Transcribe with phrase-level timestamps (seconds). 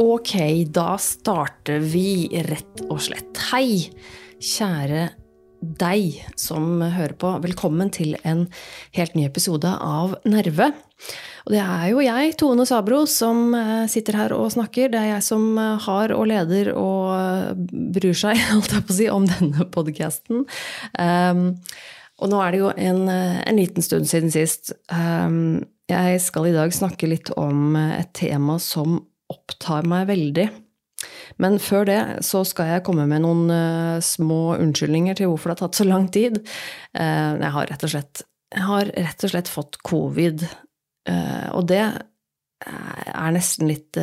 [0.00, 0.36] Ok,
[0.72, 3.36] da starter vi rett og slett.
[3.50, 3.88] Hei,
[4.40, 5.08] kjære
[5.60, 7.32] deg som hører på.
[7.44, 8.46] Velkommen til en
[8.96, 10.70] helt ny episode av Nerve.
[11.46, 14.90] Og det er jo jeg, Tone Sabro, som eh, sitter her og snakker.
[14.92, 17.52] Det er jeg som eh, har og leder og eh,
[17.96, 20.44] bryr seg, holdt jeg på å si, om denne podkasten.
[20.98, 21.44] Um,
[22.20, 24.74] og nå er det jo en, en liten stund siden sist.
[24.92, 29.00] Um, jeg skal i dag snakke litt om et tema som
[29.32, 30.50] opptar meg veldig.
[31.40, 35.56] Men før det så skal jeg komme med noen uh, små unnskyldninger til hvorfor det
[35.56, 36.42] har tatt så lang tid.
[36.92, 40.44] Uh, jeg, har slett, jeg har rett og slett fått covid,
[41.08, 41.80] og det
[42.60, 43.96] er nesten litt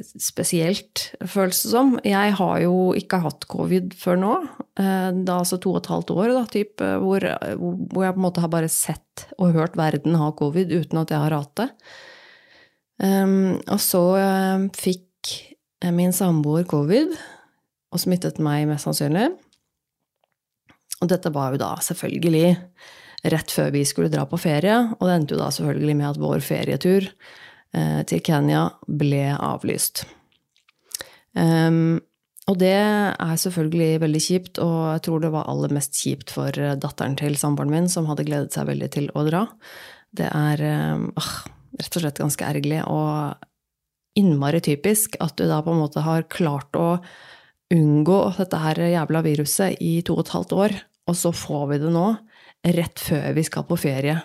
[0.00, 1.96] spesielt, føles det som.
[2.06, 4.36] Jeg har jo ikke hatt covid før nå.
[4.78, 4.86] Det
[5.26, 7.26] er altså to og et halvt år da, typ, hvor,
[7.58, 11.12] hvor jeg på en måte har bare sett og hørt verden ha covid uten at
[11.12, 11.68] jeg har hatt det.
[13.02, 15.32] Um, og så uh, fikk
[15.90, 17.10] min samboer covid
[17.92, 19.32] og smittet meg mest sannsynlig.
[21.02, 22.52] Og dette var jo da selvfølgelig
[23.22, 26.22] rett før vi skulle dra på ferie, og det endte jo da selvfølgelig med at
[26.22, 30.04] vår ferietur uh, til Kenya ble avlyst.
[31.38, 32.00] Um,
[32.50, 36.50] og det er selvfølgelig veldig kjipt, og jeg tror det var aller mest kjipt for
[36.50, 39.44] datteren til samboeren min, som hadde gledet seg veldig til å dra.
[40.12, 41.06] Det er øh,
[41.78, 43.46] rett og slett ganske ergerlig og
[44.18, 46.98] innmari typisk at du da på en måte har klart å
[47.72, 50.74] unngå dette her jævla viruset i to og et halvt år,
[51.08, 52.08] og så får vi det nå,
[52.62, 54.16] rett før vi skal på ferie.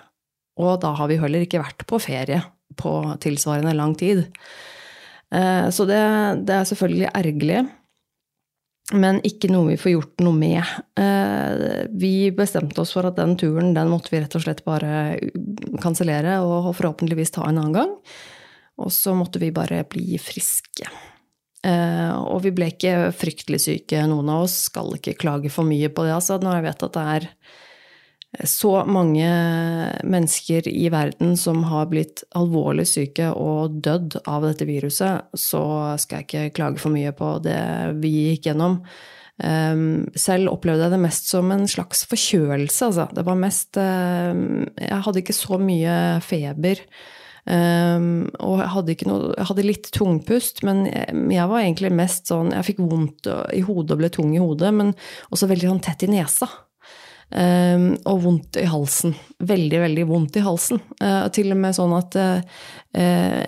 [0.57, 2.41] Og da har vi heller ikke vært på ferie
[2.77, 4.25] på tilsvarende lang tid.
[5.33, 6.01] Eh, så det,
[6.47, 7.65] det er selvfølgelig ergerlig
[8.95, 10.63] men ikke noe vi får gjort noe med.
[10.95, 15.17] Eh, vi bestemte oss for at den turen den måtte vi rett og slett bare
[15.83, 17.93] kansellere og forhåpentligvis ta en annen gang.
[18.79, 20.87] Og så måtte vi bare bli friske.
[21.67, 24.55] Eh, og vi ble ikke fryktelig syke, noen av oss.
[24.69, 27.29] Skal ikke klage for mye på det, altså, når jeg vet at det er
[28.45, 29.27] så mange
[30.05, 35.63] mennesker i verden som har blitt alvorlig syke og dødd av dette viruset, så
[36.01, 37.61] skal jeg ikke klage for mye på det
[38.03, 38.81] vi gikk gjennom.
[39.43, 43.07] Ehm, selv opplevde jeg det mest som en slags forkjølelse, altså.
[43.13, 46.81] Det var mest ehm, Jeg hadde ikke så mye feber.
[47.47, 52.27] Um, og jeg hadde, noe, jeg hadde, litt tungpust, men jeg, jeg, var egentlig mest
[52.27, 54.91] sånn Jeg fikk vondt i hodet og ble tung i hodet, men
[55.31, 56.49] også veldig sånn tett i nesa.
[57.27, 59.11] Um, og vondt i halsen.
[59.43, 60.79] Veldig, veldig vondt i halsen.
[61.01, 63.41] Uh, til og med sånn at, uh,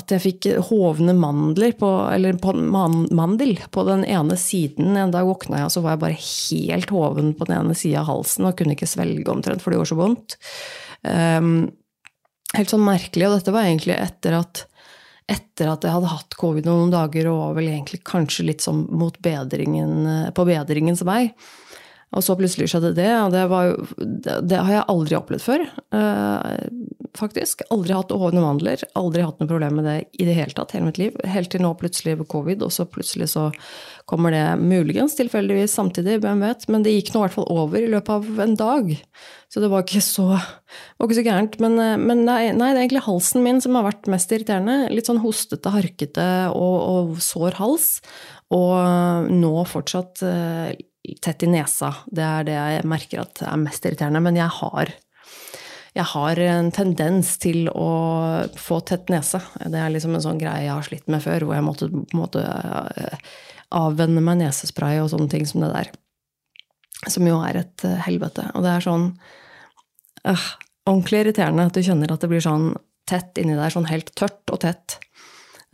[0.00, 4.96] at jeg fikk hovne mandler på, eller på man, mandel på den ene siden.
[4.96, 8.00] En dag våkna jeg, og så var jeg bare helt hoven på den ene sida
[8.00, 10.38] av halsen og kunne ikke svelge omtrent, for det gjorde så vondt.
[11.04, 11.52] Um,
[12.56, 13.28] helt sånn merkelig.
[13.28, 14.64] Og dette var egentlig etter at
[15.26, 18.84] etter at jeg hadde hatt covid noen dager og var vel egentlig kanskje litt sånn
[18.94, 21.24] mot bedringen, på bedringens vei.
[22.14, 25.64] Og så plutselig skjedde det, og det, jo, det, har jeg aldri opplevd før.
[25.90, 26.68] Uh,
[27.18, 27.64] faktisk.
[27.74, 28.84] Aldri hatt hovne mandler.
[28.98, 31.16] Aldri hatt noe problem med det i det hele tatt hele mitt liv.
[31.26, 33.48] Helt til nå plutselig ved covid, og så plutselig så
[34.08, 36.68] kommer det muligens tilfeldigvis samtidig, hvem vet.
[36.72, 38.94] Men det gikk nå i hvert fall over i løpet av en dag.
[39.52, 41.60] Så det var ikke så, var ikke så gærent.
[41.62, 44.86] Men, eh, men nei, nei, det er egentlig halsen min som har vært mest irriterende.
[44.94, 47.96] Litt sånn hostete, harkete og, og sår hals.
[48.54, 50.68] Og nå fortsatt uh,
[51.22, 51.92] tett i nesa.
[52.06, 54.22] Det er det jeg merker at er mest irriterende.
[54.24, 54.92] Men jeg har,
[55.96, 57.90] jeg har en tendens til å
[58.60, 59.40] få tett nese.
[59.62, 62.42] Det er liksom en sånn greie jeg har slitt med før, hvor jeg måtte, måtte
[62.42, 63.30] eh,
[63.76, 65.94] avvenne meg nesespray og sånne ting som det der.
[67.12, 68.50] Som jo er et eh, helvete.
[68.54, 69.08] Og det er sånn
[70.26, 70.46] øh,
[70.86, 72.70] ordentlig irriterende at du kjenner at det blir sånn
[73.06, 74.98] tett inni der, sånn helt tørt og tett.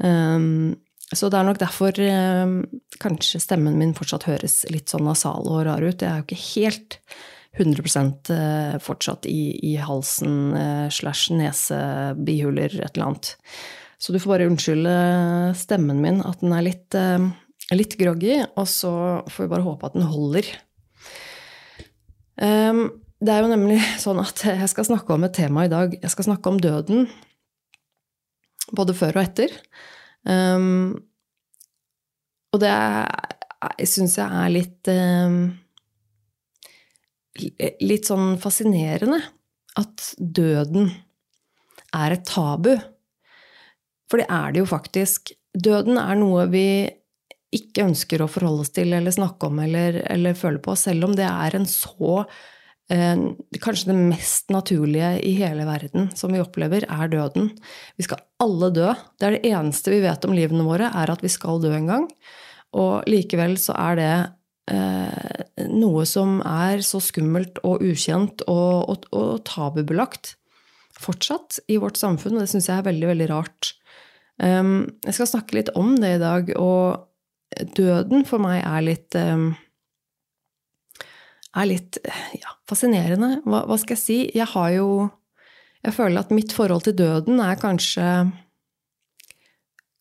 [0.03, 0.75] Um,
[1.13, 2.57] så det er nok derfor eh,
[3.03, 6.01] kanskje stemmen min fortsatt høres litt sånn nasal og rar ut.
[6.01, 6.99] Jeg er jo ikke helt
[7.59, 11.79] 100 eh, fortsatt i, i halsen eh, slash nese,
[12.17, 13.35] bihuler, et eller annet.
[14.01, 14.95] Så du får bare unnskylde
[15.59, 17.29] stemmen min, at den er litt, eh,
[17.77, 18.95] litt groggy, og så
[19.29, 20.49] får vi bare håpe at den holder.
[22.43, 22.87] Um,
[23.23, 25.93] det er jo nemlig sånn at jeg skal snakke om et tema i dag.
[25.95, 27.05] Jeg skal snakke om døden.
[28.73, 29.53] Både før og etter.
[30.29, 30.95] Um,
[32.53, 32.73] og det
[33.89, 35.39] syns jeg er litt um,
[37.81, 39.19] Litt sånn fascinerende
[39.81, 40.91] at døden
[41.97, 42.75] er et tabu.
[44.11, 45.33] For det er det jo faktisk.
[45.57, 46.67] Døden er noe vi
[47.57, 51.17] ikke ønsker å forholde oss til eller snakke om eller, eller føle på, selv om
[51.17, 52.23] det er en så
[52.93, 57.49] Kanskje det mest naturlige i hele verden som vi opplever, er døden.
[57.97, 58.91] Vi skal alle dø.
[59.17, 61.89] Det er det eneste vi vet om livene våre, er at vi skal dø en
[61.89, 62.05] gang.
[62.77, 64.13] Og likevel så er det
[64.77, 70.35] eh, noe som er så skummelt og ukjent og, og, og tabubelagt
[71.03, 73.73] fortsatt i vårt samfunn, og det syns jeg er veldig, veldig rart.
[74.43, 79.19] Um, jeg skal snakke litt om det i dag, og døden for meg er litt
[79.19, 79.53] um,
[81.57, 81.99] er litt
[82.39, 83.41] ja, fascinerende.
[83.45, 84.21] Hva, hva, skal jeg si?
[84.37, 85.11] Jeg har jo
[85.83, 88.07] Jeg føler at mitt forhold til døden er kanskje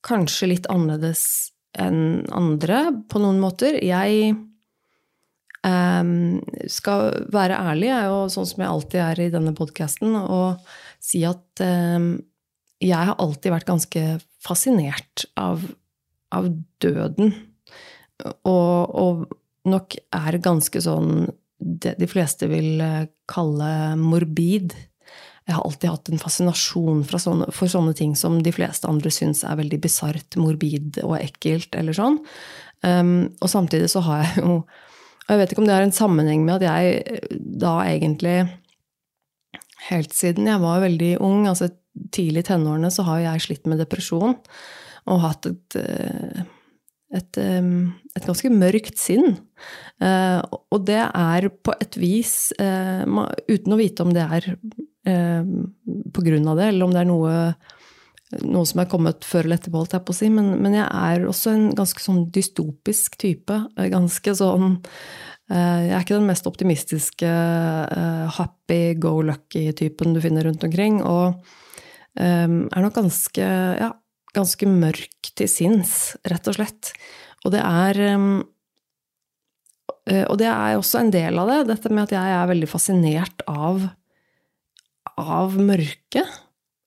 [0.06, 3.78] Kanskje litt annerledes enn andre på noen måter.
[3.86, 4.34] Jeg
[5.64, 10.18] um, skal være ærlig, jeg er jo sånn som jeg alltid er i denne podkasten,
[10.20, 10.66] og
[11.00, 12.16] si at um,
[12.82, 14.04] jeg har alltid vært ganske
[14.44, 15.64] fascinert av
[16.36, 16.50] av
[16.84, 17.34] døden.
[18.48, 21.28] Og, og, nok er ganske sånn
[21.62, 24.74] det de fleste vil eh, kalle morbid.
[25.48, 29.44] Jeg har alltid hatt en fascinasjon sånne, for sånne ting som de fleste andre syns
[29.48, 32.20] er veldig bisart, morbid og ekkelt, eller sånn.
[32.82, 34.54] Um, og samtidig så har jeg jo
[35.22, 37.20] Og jeg vet ikke om det har en sammenheng med at jeg
[37.62, 38.40] da egentlig
[39.92, 41.70] Helt siden jeg var veldig ung, altså
[42.10, 44.34] tidlig i tenårene, så har jeg slitt med depresjon
[45.10, 46.44] og hatt et, eh,
[47.12, 47.68] et, eh,
[48.16, 49.38] et ganske mørkt sinn.
[50.02, 50.40] Eh,
[50.72, 54.56] og det er på et vis, uten å vite om det er
[55.02, 57.32] på grunn av det, eller om det er noe,
[58.46, 60.86] noe som er kommet før eller etterpå, holdt jeg på å si, men, men jeg
[60.86, 63.58] er også en ganske sånn dystopisk type.
[63.76, 64.78] Ganske sånn
[65.52, 67.32] jeg er ikke den mest optimistiske
[68.38, 71.02] happy go lucky-typen du finner rundt omkring.
[71.04, 71.42] Og
[72.16, 73.50] er nok ganske
[73.82, 73.90] ja,
[74.36, 76.92] ganske mørk til sinns, rett og slett.
[77.46, 78.44] Og det er um,
[80.10, 82.70] eh, Og det er også en del av det, dette med at jeg er veldig
[82.70, 83.90] fascinert av,
[85.18, 86.40] av mørket.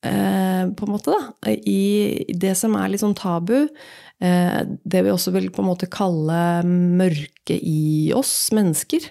[0.05, 1.53] Eh, på en måte, da.
[1.53, 3.67] I det som er litt sånn tabu.
[4.25, 9.05] Eh, det vi også vil på en måte kalle mørke i oss mennesker.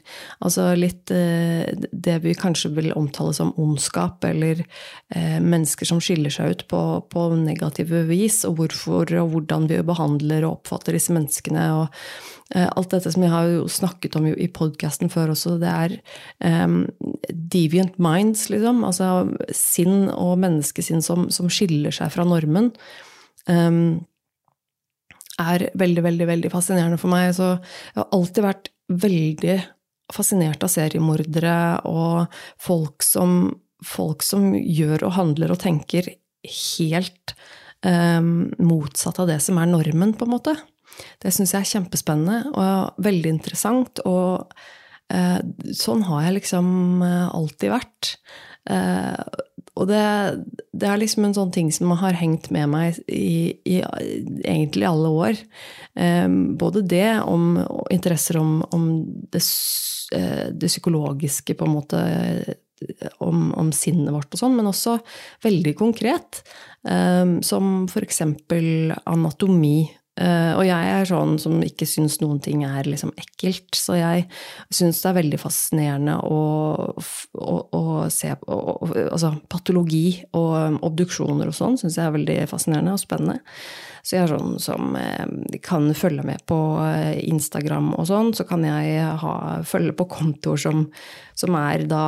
[0.46, 4.64] Altså litt eh, det vi kanskje vil omtale som ondskap, eller
[5.14, 6.84] eh, mennesker som skiller seg ut på,
[7.14, 11.68] på negative vis, og hvorfor og hvordan vi behandler og oppfatter disse menneskene.
[11.82, 12.00] og
[12.54, 15.96] Alt dette som jeg har snakket om i podkasten før også, det er
[16.68, 16.84] um,
[17.30, 18.84] deviant minds, liksom.
[18.86, 19.08] Altså
[19.56, 22.70] sinn og menneskesinn som, som skiller seg fra normen.
[23.50, 24.04] Um,
[25.42, 27.32] er veldig, veldig, veldig fascinerende for meg.
[27.38, 28.70] Så jeg har alltid vært
[29.04, 29.58] veldig
[30.14, 31.56] fascinert av seriemordere
[31.90, 33.54] og folk som,
[33.86, 36.12] folk som gjør og handler og tenker
[36.44, 37.34] helt
[37.86, 40.56] um, motsatt av det som er normen, på en måte.
[41.24, 44.04] Det syns jeg er kjempespennende og veldig interessant.
[44.06, 44.54] Og
[45.14, 45.40] uh,
[45.74, 46.68] sånn har jeg liksom
[47.02, 48.16] uh, alltid vært.
[48.70, 49.18] Uh,
[49.74, 50.02] og det,
[50.70, 55.10] det, er liksom en sånn ting som har hengt med meg i, i egentlig alle
[55.10, 55.40] år.
[55.98, 57.58] Um, både det om
[57.94, 58.86] interesser om, om
[59.34, 59.42] det,
[60.14, 62.04] eh, det, psykologiske, på en måte,
[63.24, 65.00] om, om sinnet vårt og sånn, men også
[65.46, 66.44] veldig konkret.
[66.86, 72.86] Um, som eksempel anatomi Uh, og jeg er sånn som ikke syns noen ting er
[72.86, 73.74] liksom ekkelt.
[73.74, 74.28] Så jeg
[74.70, 76.42] syns det er veldig fascinerende å,
[77.34, 77.82] å, å
[78.14, 78.60] se på
[79.08, 83.40] Altså patologi og um, obduksjoner og sånn syns jeg er veldig fascinerende og spennende.
[84.04, 88.34] Så jeg er sånn som uh, kan følge med på uh, Instagram og sånn.
[88.38, 90.86] Så kan jeg ha, følge på kontoer som,
[91.40, 92.06] som er da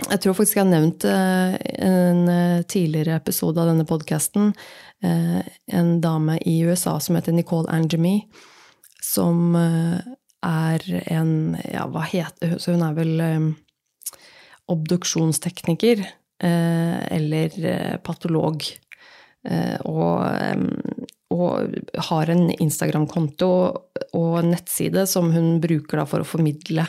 [0.00, 2.22] jeg tror faktisk jeg har nevnt en
[2.70, 4.54] tidligere episode av denne podkasten
[5.02, 8.22] Eh, en dame i USA som heter Nicole Angemy,
[9.02, 9.98] som eh,
[10.46, 12.60] er en Ja, hva heter hun?
[12.62, 13.48] Så hun er vel eh,
[14.72, 16.06] obduksjonstekniker.
[16.42, 17.54] Eller
[18.02, 18.64] patolog.
[19.86, 20.22] Og,
[21.30, 21.76] og
[22.08, 23.50] har en Instagram-konto
[24.18, 26.88] og en nettside som hun bruker for å formidle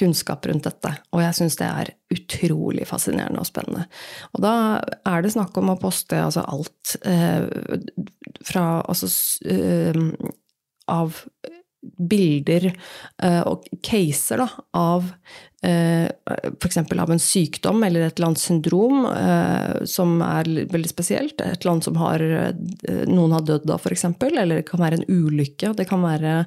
[0.00, 0.92] kunnskap rundt dette.
[1.14, 3.86] Og jeg syns det er utrolig fascinerende og spennende.
[4.34, 4.54] Og da
[5.06, 7.46] er det snakk om å poste altså alt eh,
[8.46, 9.10] fra altså
[9.46, 10.04] eh,
[10.90, 11.24] av
[11.80, 15.06] bilder eh, og caser da, av
[15.64, 16.08] eh,
[16.60, 16.78] f.eks.
[16.82, 21.40] av en sykdom eller et eller annet syndrom eh, som er veldig spesielt.
[21.40, 22.24] Et annet som har,
[23.08, 24.06] noen har dødd av, f.eks.
[24.30, 25.72] Eller det kan være en ulykke.
[25.78, 26.42] Det kan være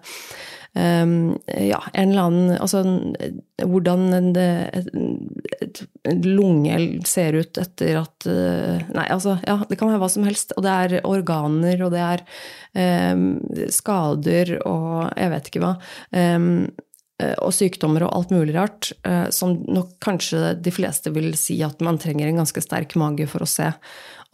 [0.74, 2.80] ja, en eller annen Altså
[3.62, 4.30] hvordan en,
[6.25, 10.56] lunge ser ut etter at uh, Nei, altså, ja, det kan være hva som helst.
[10.58, 12.24] Og det er organer, og det er
[13.13, 13.27] um,
[13.70, 15.75] skader og jeg vet ikke hva.
[16.10, 16.50] Um,
[17.22, 18.89] og sykdommer og alt mulig rart,
[19.32, 23.46] som nok kanskje de fleste vil si at man trenger en ganske sterk mage for
[23.46, 23.70] å se.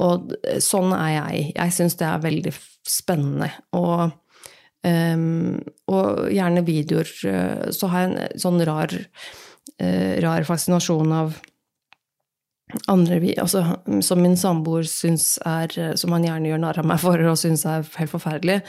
[0.02, 0.32] Og
[0.64, 1.44] sånn er jeg.
[1.58, 2.54] Jeg syns det er veldig
[2.88, 3.52] spennende.
[3.78, 4.16] Og,
[4.88, 5.60] um,
[5.92, 7.12] og gjerne videoer.
[7.28, 11.40] Eh, så har jeg en sånn rar, uh, rar fascinasjon av
[12.90, 13.64] andre altså,
[14.06, 17.66] som min samboer syns er Som han gjerne gjør narr av meg for og syns
[17.66, 18.60] er helt forferdelig.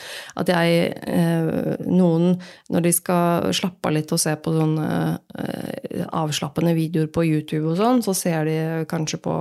[0.41, 1.51] At jeg eh,
[1.85, 2.39] Noen,
[2.73, 4.89] når de skal slappe av litt og se på sånne
[5.37, 5.80] eh,
[6.13, 8.59] avslappende videoer på YouTube og sånn, så ser de
[8.91, 9.35] kanskje på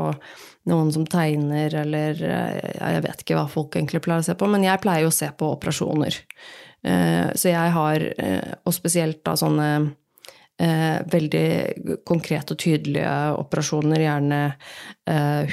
[0.70, 4.50] noen som tegner, eller eh, Jeg vet ikke hva folk egentlig pleier å se på,
[4.52, 6.20] men jeg pleier jo å se på operasjoner.
[6.84, 9.72] Eh, så jeg har, eh, og spesielt da sånne
[10.60, 14.40] veldig konkrete og tydelige operasjoner, gjerne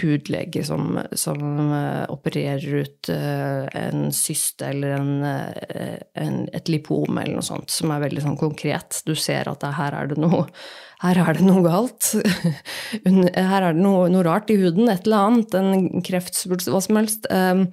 [0.01, 1.71] hudleger som, som
[2.11, 8.25] opererer ut en syste eller en, en, et lipom eller noe sånt, som er veldig
[8.25, 8.99] sånn konkret.
[9.07, 10.49] Du ser at her er det noe
[11.03, 12.09] her er det noe galt.
[13.37, 16.97] Her er det noe, noe, rart i huden, et eller annet, en kreftsvulst, hva som
[16.97, 17.27] helst.
[17.35, 17.67] Ehm,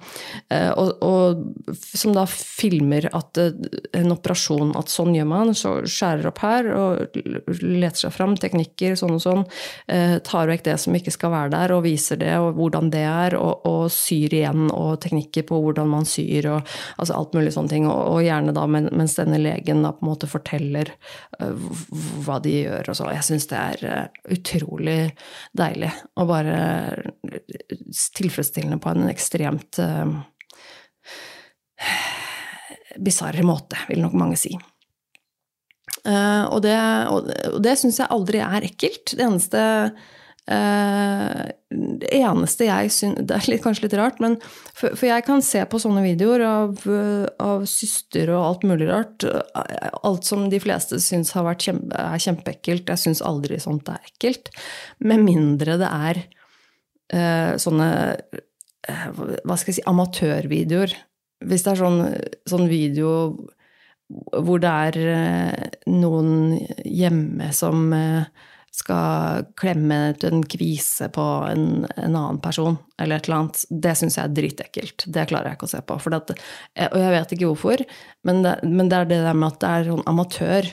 [0.52, 3.54] eh, og, og, som da filmer at eh,
[3.96, 5.54] en operasjon, at sånn gjør man.
[5.56, 7.16] Så skjærer opp her og
[7.62, 9.46] leter seg fram teknikker, sånn og sånn.
[9.88, 13.06] Eh, tar vekk det som ikke skal være der, og viser det, og hvordan det
[13.08, 13.38] er.
[13.40, 17.72] Og, og syr igjen, og teknikker på hvordan man syr, og altså alt mulig sånne
[17.72, 17.88] ting.
[17.88, 20.92] Og, og gjerne da mens denne legen da på en måte forteller
[21.40, 24.98] hva de gjør og så jeg syns det er eh, utrolig
[25.56, 25.90] deilig
[26.20, 26.58] og bare
[28.18, 30.14] tilfredsstillende på en ekstremt uh,
[33.02, 34.52] bisarr måte, vil nok mange si.
[36.04, 36.76] Uh, og det,
[37.10, 39.16] og det syns jeg aldri er ekkelt.
[39.16, 39.62] Det eneste
[40.44, 44.34] Eh, det eneste jeg syns Det er litt, kanskje litt rart, men
[44.76, 46.84] for, for, jeg kan se på sånne videoer av,
[47.40, 49.24] av syster og alt mulig rart.
[50.04, 52.92] Alt som de fleste syns har vært kjempe, er kjempeekkelt.
[52.92, 54.52] Jeg syns aldri sånt er ekkelt.
[55.00, 56.22] Med mindre det er
[57.14, 59.10] uh, sånne uh,
[59.48, 60.94] Hva skal jeg si amatørvideoer.
[61.44, 62.00] Hvis det er sånn,
[62.48, 63.12] sånn video
[64.14, 64.96] hvor det er
[65.88, 67.88] noen hjemme som
[68.74, 71.66] skal klemme ut en kvise på en,
[71.96, 75.04] en, annen person, eller et eller annet, det syns jeg er dritekkelt.
[75.14, 75.98] Det klarer jeg ikke å se på.
[76.16, 76.32] At,
[76.88, 77.84] og jeg vet ikke hvorfor,
[78.26, 80.72] men det, men det, er det der med at det er sånn amatør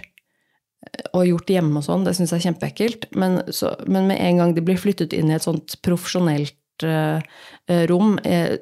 [1.13, 3.05] og gjort hjemme og sånn, det syns jeg er kjempeekkelt.
[3.21, 7.21] Men, så, men, med en gang de blir flyttet inn i et sånt profesjonelt uh,
[7.91, 8.55] rom, uh,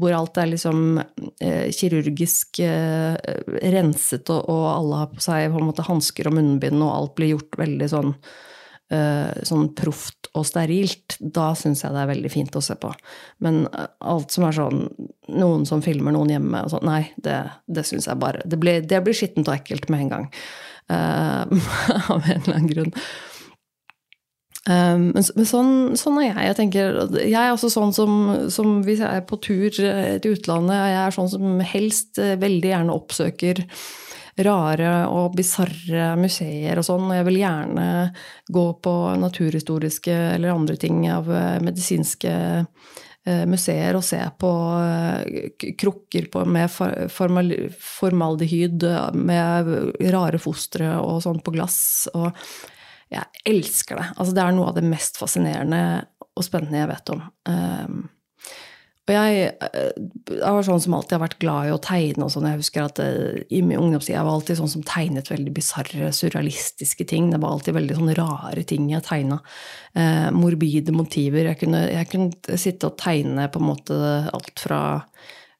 [0.00, 5.70] hvor alt er liksom uh, kirurgisk renset, og, og, alle har på seg på en
[5.70, 8.53] måte hansker og munnbind, og alt blir gjort veldig sånn Eh,
[9.46, 12.90] sånn proft og sterilt, da syns jeg det er veldig fint å se på.
[13.46, 14.86] Men eh, alt som er sånn
[15.34, 17.38] noen som filmer noen hjemme og sånn, nei, det,
[17.70, 20.26] det syns jeg bare Det blir, det blir skittent og ekkelt med en gang.
[20.90, 21.46] Uh,
[22.12, 22.90] av en eller annen grunn.
[24.64, 26.48] Um, men sånn, sånn, er jeg.
[26.48, 28.14] Jeg tenker, jeg er også sånn som,
[28.52, 32.96] som hvis jeg er på tur til utlandet, jeg er sånn som helst veldig gjerne
[32.96, 33.62] oppsøker
[34.42, 37.08] rare og bisarre museer og sånn.
[37.08, 37.86] Og jeg vil gjerne
[38.50, 45.60] gå på naturhistoriske eller andre ting av eh, medisinske eh, museer og se på eh,
[45.80, 46.72] krukker på, med
[47.14, 48.88] formaldehyd,
[49.20, 49.74] med
[50.14, 51.78] rare fostre og sånn på glass.
[52.14, 52.30] Og
[53.14, 54.10] jeg elsker det.
[54.16, 55.84] Altså, det er noe av det mest fascinerende
[56.34, 57.22] og spennende jeg vet om.
[59.04, 59.90] Og jeg, eh,
[60.30, 62.46] jeg, var sånn som alltid har vært glad i å tegne og sånn.
[62.48, 66.08] Jeg husker at eh, i min ungdomstid jeg var alltid sånn som tegnet veldig bisarre,
[66.16, 67.28] surrealistiske ting.
[67.32, 69.42] Det var alltid veldig sånn rare ting jeg tegna.
[69.92, 71.50] Eh, morbide motiver.
[71.50, 73.98] Jeg kunne, jeg kunne, sitte og tegne på en måte
[74.32, 74.80] alt fra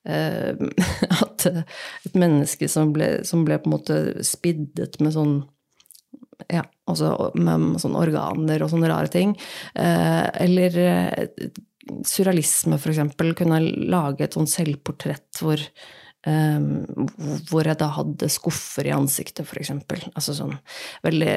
[0.08, 0.56] eh,
[1.24, 5.42] at et menneske som ble, som ble, på en måte spiddet med sånn
[6.50, 9.36] ja, altså med sånne organer og sånne rare ting.
[9.78, 11.28] Eh, eller eh,
[12.06, 15.60] surrealisme, eksempel, kunne lage et sånn selvportrett hvor,
[16.28, 16.84] um,
[17.50, 20.02] hvor jeg da hadde skuffer i ansiktet, eksempel.
[20.14, 20.56] Altså sånn
[21.04, 21.36] veldig,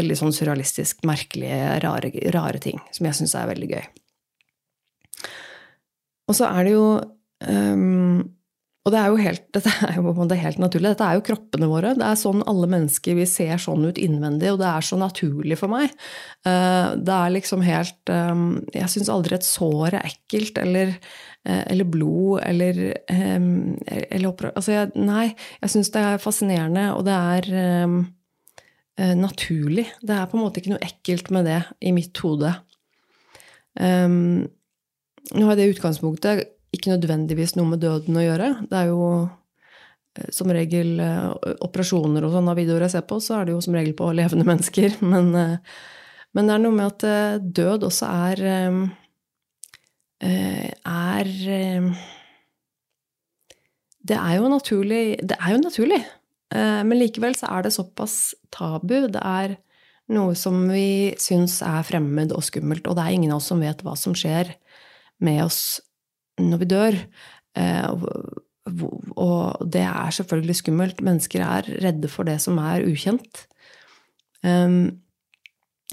[0.00, 3.88] veldig sånn surrealistisk, merkelige, rare, rare ting som jeg syns er veldig gøy.
[6.30, 6.84] Og så er det jo
[7.48, 8.20] um,
[8.90, 10.90] og det er jo helt, dette er jo det er helt naturlig.
[10.90, 11.94] Dette er jo kroppene våre.
[11.98, 15.58] Det er sånn alle mennesker vi ser sånn ut innvendig, og det er så naturlig
[15.60, 15.94] for meg.
[16.48, 18.44] Eh, det er liksom helt eh,
[18.74, 20.94] Jeg syns aldri et sår er ekkelt, eller,
[21.46, 25.28] eh, eller blod, eller, eller altså jeg, Nei,
[25.60, 28.08] jeg syns det er fascinerende, og det er
[29.16, 29.86] naturlig.
[30.04, 32.50] Det er på en måte ikke noe ekkelt med det i mitt hode.
[33.80, 36.42] nå har jeg det utgangspunktet
[36.74, 38.50] ikke nødvendigvis noe med døden å gjøre.
[38.70, 43.40] Det er jo eh, som regel eh, operasjoner og sånne videoer jeg ser på, så
[43.40, 45.00] er det jo som regel på levende mennesker.
[45.12, 45.56] Men, eh,
[46.30, 47.02] men det er noe med at
[47.58, 48.40] død også er
[50.86, 51.30] er
[54.06, 55.18] Det er jo naturlig.
[55.26, 55.98] Det er jo naturlig.
[56.54, 58.14] Men likevel så er det såpass
[58.54, 59.08] tabu.
[59.10, 59.56] Det er
[60.14, 62.86] noe som vi syns er fremmed og skummelt.
[62.86, 64.54] Og det er ingen av oss som vet hva som skjer
[65.18, 65.80] med oss
[66.48, 66.98] når vi dør.
[67.58, 67.88] Eh,
[69.20, 71.04] og det er selvfølgelig skummelt.
[71.04, 73.46] Mennesker er redde for det som er ukjent.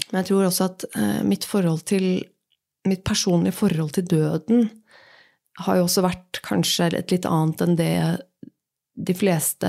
[0.08, 2.24] Men jeg tror også at eh, mitt forhold til
[2.86, 4.68] Mitt personlige forhold til døden
[5.58, 7.96] har jo også vært kanskje et litt annet enn det
[8.94, 9.68] de fleste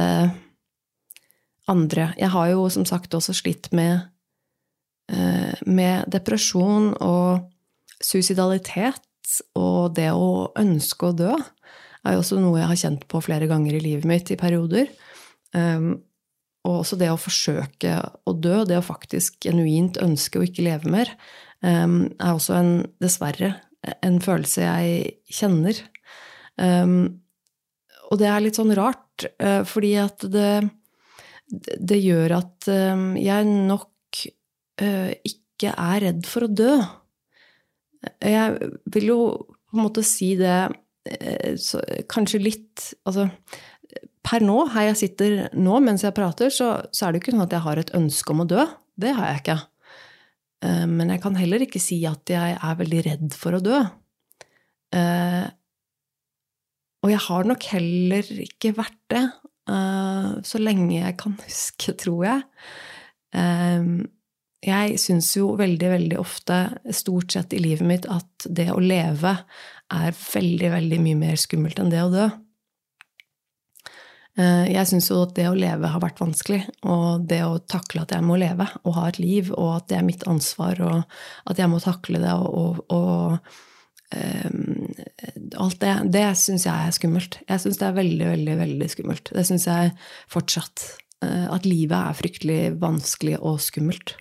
[1.68, 4.06] andre Jeg har jo som sagt også slitt med,
[5.12, 7.50] eh, med depresjon og
[8.00, 9.02] suicidalitet
[9.58, 13.50] og det å ønske å dø er jo også noe jeg har kjent på flere
[13.50, 14.90] ganger i livet mitt i perioder.
[15.56, 15.98] Um,
[16.68, 17.94] og også det å forsøke
[18.28, 21.12] å dø, det å faktisk genuint ønske å ikke leve mer,
[21.64, 23.54] um, er også en, dessverre,
[24.06, 25.80] en følelse jeg kjenner.
[26.60, 27.22] Um,
[28.10, 30.52] og det er litt sånn rart, uh, fordi at det,
[31.50, 34.24] det gjør at jeg nok
[34.84, 36.74] uh, ikke er redd for å dø.
[38.24, 39.20] Jeg vil jo
[39.70, 40.70] på en måte si det
[41.10, 43.30] eh, så, kanskje litt Altså
[44.26, 47.34] per nå, her jeg sitter nå mens jeg prater, så, så, er det jo ikke
[47.34, 48.66] sånn at jeg har et ønske om å dø.
[49.00, 49.56] Det har jeg ikke.
[50.68, 53.80] Eh, men jeg kan heller ikke si at jeg er veldig redd for å dø.
[54.94, 55.48] Eh,
[57.00, 59.28] og jeg har nok heller ikke vært det
[59.70, 62.40] så lenge jeg kan huske, tror jeg.
[64.66, 66.56] Jeg syns jo veldig, veldig ofte,
[66.92, 69.38] stort sett i livet mitt, at det å leve
[69.90, 72.28] er veldig, veldig mye mer skummelt enn det å dø.
[74.40, 78.04] Eh, jeg syns jo at det å leve har vært vanskelig, og det å takle
[78.06, 81.50] at jeg må leve og ha et liv, og at det er mitt ansvar, og
[81.50, 83.40] at jeg må takle det og, og
[84.14, 84.88] um,
[85.60, 87.38] Alt det, det syns jeg er skummelt.
[87.48, 89.32] Jeg syns det er veldig, veldig, veldig skummelt.
[89.36, 89.92] Det syns jeg
[90.32, 90.84] fortsatt.
[91.24, 94.16] Uh, at livet er fryktelig vanskelig og skummelt.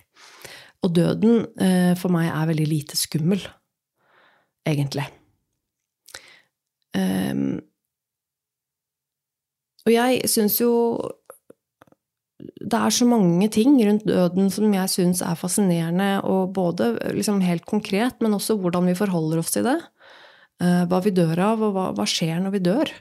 [0.85, 3.41] Og døden eh, for meg er veldig lite skummel,
[4.67, 5.07] egentlig.
[6.95, 7.59] Um,
[9.85, 10.71] og jeg syns jo
[12.39, 17.41] det er så mange ting rundt døden som jeg syns er fascinerende, og både liksom
[17.43, 19.79] helt konkret, men også hvordan vi forholder oss til det.
[20.63, 22.93] Uh, hva vi dør av, og hva, hva skjer når vi dør.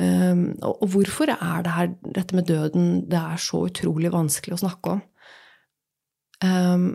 [0.00, 4.62] Um, og, hvorfor er det her, dette med døden det er så utrolig vanskelig å
[4.64, 5.02] snakke om?
[6.42, 6.86] Um,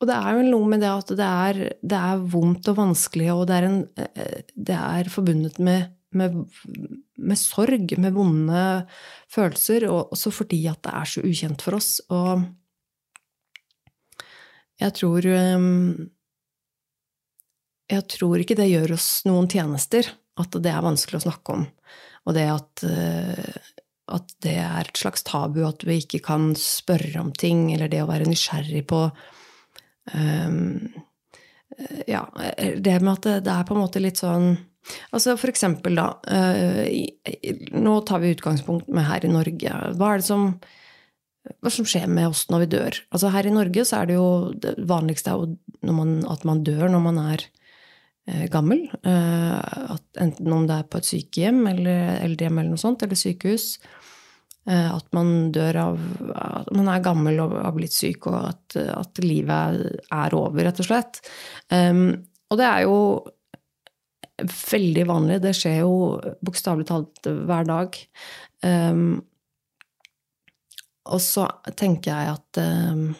[0.00, 3.26] og det er jo noe med det at det er, det er vondt og vanskelig,
[3.34, 6.38] og det er, en, eh, det er forbundet med, med,
[7.20, 8.62] med, sorg, med vonde
[9.28, 11.90] følelser, og også fordi at det er så ukjent for oss.
[12.08, 12.46] Og
[14.80, 16.08] jeg tror ehm,
[17.90, 20.06] Jeg tror ikke det gjør oss noen tjenester,
[20.40, 21.66] at det er vanskelig å snakke om.
[22.24, 23.60] Og det at, eh,
[24.16, 28.00] at det er et slags tabu, at vi ikke kan spørre om ting, eller det
[28.00, 29.02] å være nysgjerrig på
[32.10, 32.24] Ja,
[32.76, 34.52] det med at det, er på en måte litt sånn
[35.14, 36.82] Altså for eksempel, da uh,
[37.78, 39.76] Nå tar vi utgangspunkt med her i Norge.
[39.94, 40.50] Hva er det som
[41.60, 42.98] hva som skjer med oss når vi dør.
[43.14, 44.28] Altså Her i Norge så er det jo
[44.60, 45.34] det vanligste
[45.88, 47.44] man, at man dør når man er
[48.28, 48.84] eh, gammel.
[49.00, 53.72] Eh, enten om det er på et sykehjem eller eldrehjem eller noe sånt, eller sykehus.
[54.68, 56.00] Eh, at man dør av
[56.36, 59.80] at man er gammel og har blitt syk, og at, at livet
[60.12, 61.22] er over, rett og slett.
[61.72, 62.12] Um,
[62.50, 62.98] og det er jo
[64.44, 65.40] veldig vanlig.
[65.42, 65.94] Det skjer jo
[66.44, 67.98] bokstavelig talt hver dag.
[68.64, 69.20] Um,
[71.10, 71.46] og så
[71.78, 72.60] tenker jeg at
[72.92, 73.10] um,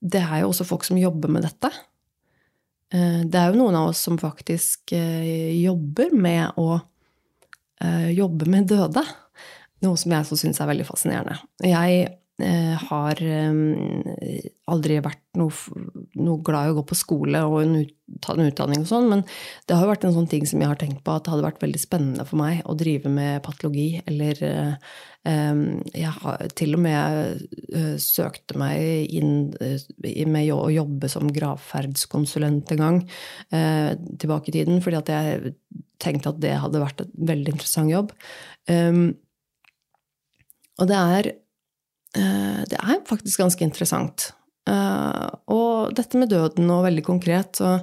[0.00, 1.70] det er jo også folk som jobber med dette.
[2.94, 6.86] Uh, det er jo noen av oss som faktisk uh, jobber med å eh,
[8.16, 9.04] jobbe med døde.
[9.84, 11.38] Noe som jeg også syns er veldig fascinerende.
[11.64, 15.52] Jeg eh, har eh, aldri vært noe,
[16.18, 17.76] noe, glad i å gå på skole og
[18.22, 19.22] ta en utdanning og sånn, men
[19.68, 21.46] det har jo vært en sånn ting som jeg har tenkt på at det hadde
[21.46, 24.42] vært veldig spennende for meg å drive med patologi, eller
[25.22, 25.62] um,
[25.94, 27.46] jeg har til og med
[28.02, 33.00] søkte meg inn med å jobbe som gravferdskonsulent en gang
[33.50, 35.54] tilbake i tiden, fordi at jeg
[36.02, 38.14] tenkte at det hadde vært et veldig interessant jobb.
[40.80, 41.30] Og det er,
[42.10, 44.30] det er faktisk ganske interessant.
[44.68, 47.78] Uh, og dette med døden og veldig konkret så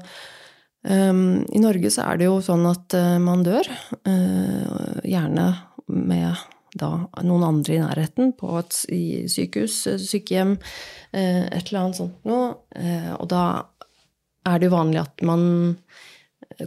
[0.86, 3.68] um, I Norge så er det jo sånn at uh, man dør.
[5.08, 5.48] Gjerne
[5.88, 6.46] med
[6.78, 6.92] da
[7.26, 8.76] noen andre i nærheten, på et
[9.32, 10.58] sykehus, sykehjem,
[11.16, 12.52] et eller annet sånt noe.
[13.16, 13.44] og da
[14.46, 15.48] er det jo vanlig at man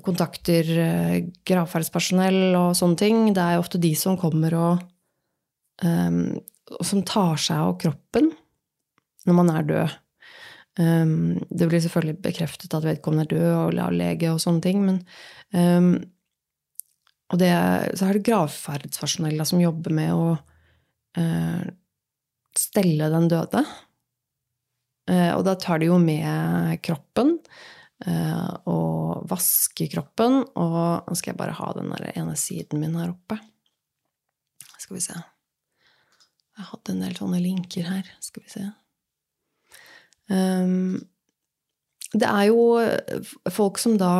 [0.02, 0.72] kontakter
[1.46, 3.20] gravferdspersonell og sånne ting.
[3.36, 4.82] Det er jo ofte de som kommer og,
[5.84, 6.40] og
[6.86, 8.30] som tar seg av kroppen
[9.28, 9.98] når man er død.
[10.80, 14.84] Um, det blir selvfølgelig bekreftet at vedkommende er død, og av lege og sånne ting,
[14.86, 15.02] men
[15.52, 15.92] um,
[17.30, 17.50] Og det,
[17.94, 21.66] så er det gravferdspersonell som jobber med å uh,
[22.58, 23.62] stelle den døde.
[25.10, 27.36] Uh, og da tar de jo med kroppen
[28.06, 30.40] uh, og vaske kroppen.
[30.58, 33.38] Og nå skal jeg bare ha den ene siden min her oppe.
[34.74, 35.14] Skal vi se.
[36.60, 38.08] Jeg hadde en del sånne linker her.
[38.20, 38.66] Skal vi se.
[40.30, 41.00] Um,
[42.12, 42.60] det er jo
[43.54, 44.14] folk som da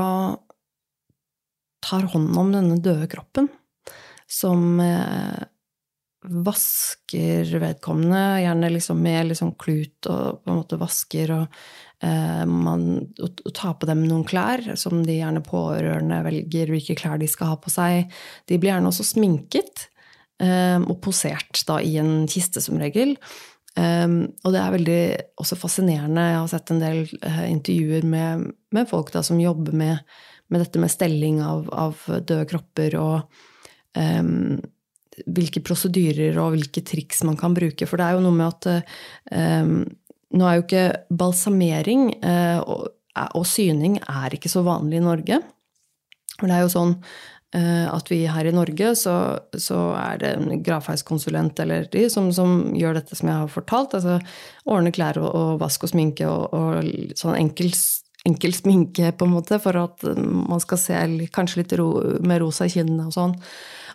[1.85, 3.48] tar hånd om denne døde kroppen,
[4.31, 5.42] som eh,
[6.20, 11.61] vasker vedkommende, gjerne liksom med liksom klut og på en måte vasker og,
[12.05, 12.87] eh, man,
[13.18, 17.55] og, tar på dem noen klær, som de gjerne pårørende velger hvilke klær de skal
[17.55, 18.12] ha på seg.
[18.46, 19.89] De blir gjerne også sminket eh,
[20.40, 23.16] og posert da i en kiste, som regel.
[23.79, 25.03] Um, og det er veldig
[25.40, 26.24] også fascinerende.
[26.26, 30.03] Jeg har sett en del uh, intervjuer med, med, folk da, som jobber med,
[30.50, 34.59] med, dette med stelling av, av døde kropper, og um,
[35.31, 37.87] hvilke prosedyrer og hvilke triks man kan bruke.
[37.87, 38.90] For det er jo noe med at
[39.62, 39.85] um,
[40.35, 40.87] nå er jo ikke
[41.22, 42.88] balsamering uh, og,
[43.31, 45.42] og, syning er ikke så vanlig i Norge.
[46.40, 49.12] For det er jo sånn Eh, at vi her i Norge så,
[49.58, 53.96] så er det en gravferdskonsulent eller de som, som, gjør dette som jeg har fortalt.
[53.98, 54.20] altså
[54.70, 57.72] Ordne klær og, og vask og sminke og, og sånn enkel,
[58.30, 61.02] enkel, sminke, på en måte, for at man skal se
[61.34, 61.90] kanskje litt ro,
[62.22, 63.34] med rosa i kinnene og sånn.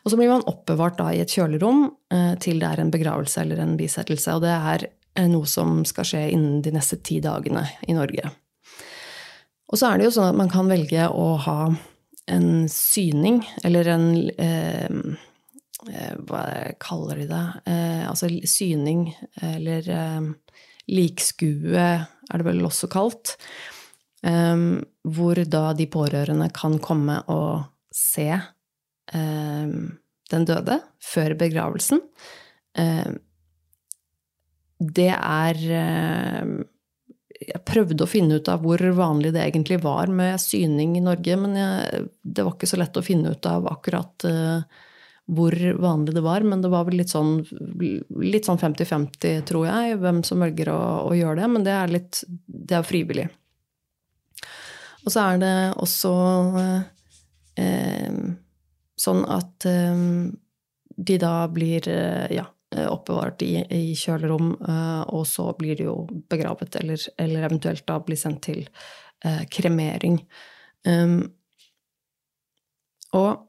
[0.05, 3.41] Og så blir man oppbevart da i et kjølerom eh, til det er en begravelse
[3.41, 4.35] eller en bisettelse.
[4.37, 8.29] Og det er eh, noe som skal skje innen de neste ti dagene i Norge.
[9.65, 11.57] Og så er det jo sånn at man kan velge å ha
[12.31, 14.07] en syning, eller en
[14.41, 14.89] eh,
[15.91, 16.43] eh, Hva
[16.81, 17.45] kaller de det?
[17.69, 19.07] Eh, altså syning,
[19.41, 20.31] eller eh,
[20.89, 23.35] likskue, er det vel også kalt.
[24.25, 24.65] Eh,
[25.05, 29.75] hvor da de pårørende kan komme og se eh,
[30.33, 32.01] den døde før begravelsen.
[34.95, 35.59] det er
[37.41, 41.37] jeg prøvde å finne ut av hvor vanlig det egentlig var med syning i Norge,
[41.39, 44.83] men jeg, det var ikke så lett å finne ut av akkurat uh,
[45.25, 46.45] hvor vanlig det var.
[46.47, 47.41] Men det var vel litt sånn,
[48.23, 51.51] litt sånn 50-50, tror jeg, hvem som velger å, å, gjøre det.
[51.57, 53.27] Men det er litt det er frivillig.
[55.05, 56.15] Og så er det også
[56.55, 58.25] uh,
[58.95, 60.07] sånn at uh,
[60.95, 61.83] de da blir
[62.31, 62.45] ja,
[62.83, 65.97] oppbevart i, i kjølerom, eh, og så blir det jo
[66.31, 68.65] begravet, eller, eller eventuelt da blir sendt til
[69.25, 70.19] eh, kremering.
[70.85, 71.19] Um,
[73.15, 73.45] og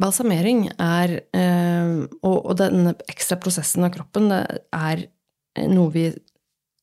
[0.00, 5.04] balsamering er um, og, denne ekstra prosessen av kroppen det er
[5.68, 6.06] noe vi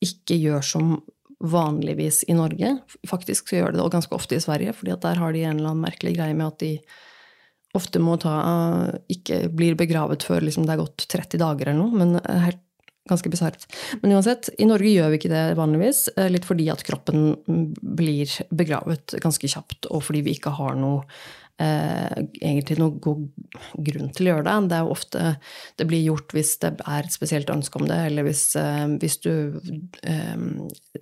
[0.04, 0.92] ikke gjør som
[1.38, 2.76] vanligvis i Norge.
[3.08, 5.72] Faktisk så gjør det det ganske ofte i Sverige, fordi der har de en eller
[5.72, 6.72] annen merkelig greie med at de
[7.76, 8.32] ofte må ta
[9.12, 12.62] Ikke blir begravet før liksom det er gått 30 dager eller noe, men helt
[13.08, 13.66] ganske bisart.
[14.02, 16.06] Men uansett, i Norge gjør vi ikke det vanligvis.
[16.16, 17.36] Eh, litt fordi at kroppen
[17.80, 21.04] blir begravet ganske kjapt, og fordi vi ikke har noe
[21.62, 23.24] eh, egentlig noen god
[23.88, 24.56] grunn til å gjøre det.
[24.70, 25.24] Det er jo ofte
[25.80, 29.18] det blir gjort hvis det er et spesielt ønske om det, eller hvis, eh, hvis,
[29.24, 29.32] du,
[30.04, 30.36] eh,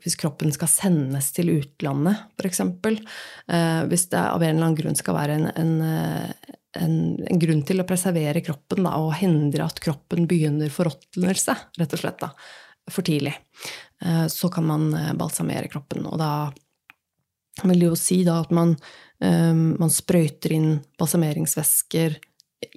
[0.02, 2.62] hvis kroppen skal sendes til utlandet, f.eks.
[2.62, 7.62] Eh, hvis det av en eller annen grunn skal være en, en en, en, grunn
[7.66, 12.30] til å preservere kroppen da, og hindre at kroppen begynner forråtnelse, rett og slett, da,
[12.90, 13.34] for tidlig.
[14.04, 16.06] Eh, så kan man eh, balsamere kroppen.
[16.06, 16.52] Og da
[17.64, 18.74] vil jo si da at man,
[19.24, 22.18] eh, man sprøyter inn balsameringsvæsker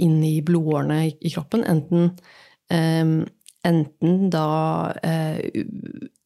[0.04, 2.16] inn i blodårene i kroppen, enten
[2.70, 4.92] enten da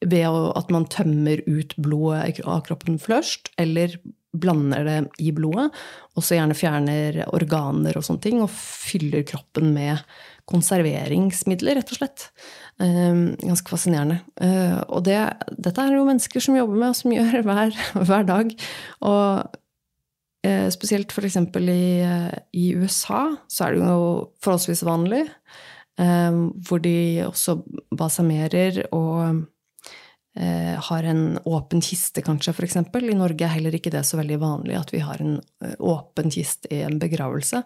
[0.04, 3.94] ved at man tømmer ut blodet av kroppen først, eller
[4.34, 5.68] blander det i blodet,
[6.14, 10.02] og så gjerne fjerner organer og sånne ting, og fyller kroppen med
[10.50, 12.26] konserveringsmidler, rett og slett.
[12.82, 14.20] Ehm, ganske fascinerende.
[14.42, 15.18] Eh, og det,
[15.56, 18.50] dette er jo mennesker som jobber med, og som gjør hver, hver dag.
[19.08, 19.54] Og
[20.46, 21.38] eh, spesielt f.eks.
[21.38, 24.10] I, eh, i USA så er det jo
[24.44, 25.24] forholdsvis vanlig.
[26.02, 27.60] Ehm, hvor de også
[27.94, 29.44] balsamerer og
[30.82, 32.76] har en åpen kiste, kanskje, f.eks.
[32.82, 36.32] I Norge er heller ikke det så veldig vanlig at vi har en eh, åpen
[36.34, 37.60] kiste i en begravelse.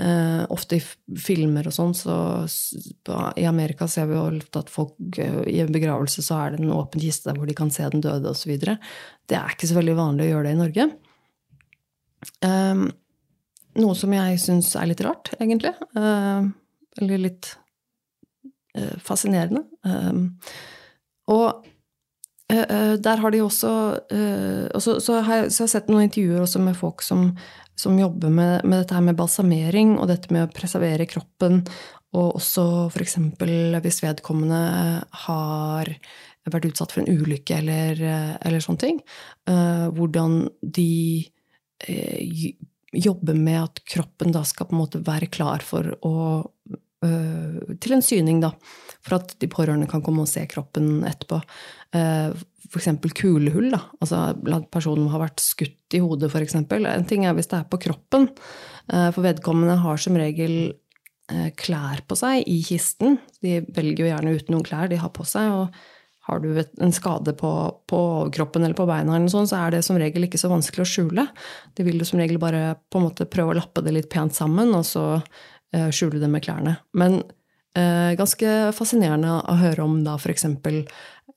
[0.00, 2.16] Eh, ofte i filmer og sånn, så
[3.36, 7.04] i Amerika ser vi jo at folk i en begravelse så er det en åpen
[7.04, 8.56] kiste hvor de kan se den døde, osv.
[8.56, 10.90] Det er ikke så veldig vanlig å gjøre det i Norge.
[13.78, 15.76] noe som jeg syns er litt rart, egentlig.
[15.94, 17.52] eller litt
[19.04, 19.66] fascinerende.
[21.28, 21.77] og Eh, eh,
[22.48, 23.70] der har de også
[24.14, 27.26] eh, så, så, har jeg, så, har jeg, sett noen intervjuer også med folk som,
[27.76, 31.60] som jobber med, med, dette her med balsamering og dette med å preservere kroppen.
[32.16, 33.18] Og også f.eks.
[33.84, 34.62] hvis vedkommende
[35.26, 35.92] har
[36.48, 38.00] vært utsatt for en ulykke eller,
[38.40, 39.02] eller sånne ting.
[39.44, 40.88] Hvordan de
[42.96, 46.14] jobber med at kroppen da skal på en måte være klar for å
[46.98, 48.50] til en syning, da.
[49.06, 51.38] For at de pårørende kan komme og se kroppen etterpå.
[51.96, 52.32] Eh,
[52.68, 52.88] f.eks.
[53.14, 53.70] kulehull.
[53.72, 54.34] da, altså
[54.72, 56.58] Personen har vært skutt i hodet, f.eks.
[56.58, 58.28] En ting er hvis det er på kroppen.
[58.92, 60.74] Eh, for vedkommende har som regel
[61.32, 63.18] eh, klær på seg i kisten.
[63.44, 65.48] De velger jo gjerne ut noen klær de har på seg.
[65.52, 65.94] og
[66.28, 67.50] har du en skade på,
[67.88, 67.98] på
[68.36, 70.90] kroppen eller på beina, eller sånt, så er det som regel ikke så vanskelig å
[70.90, 71.24] skjule.
[71.72, 74.36] De vil jo som regel bare på en måte prøve å lappe det litt pent
[74.36, 75.06] sammen, og så
[75.72, 76.74] skjule det med klærne.
[76.92, 77.22] Men
[77.72, 80.44] ganske fascinerende å høre om da f.eks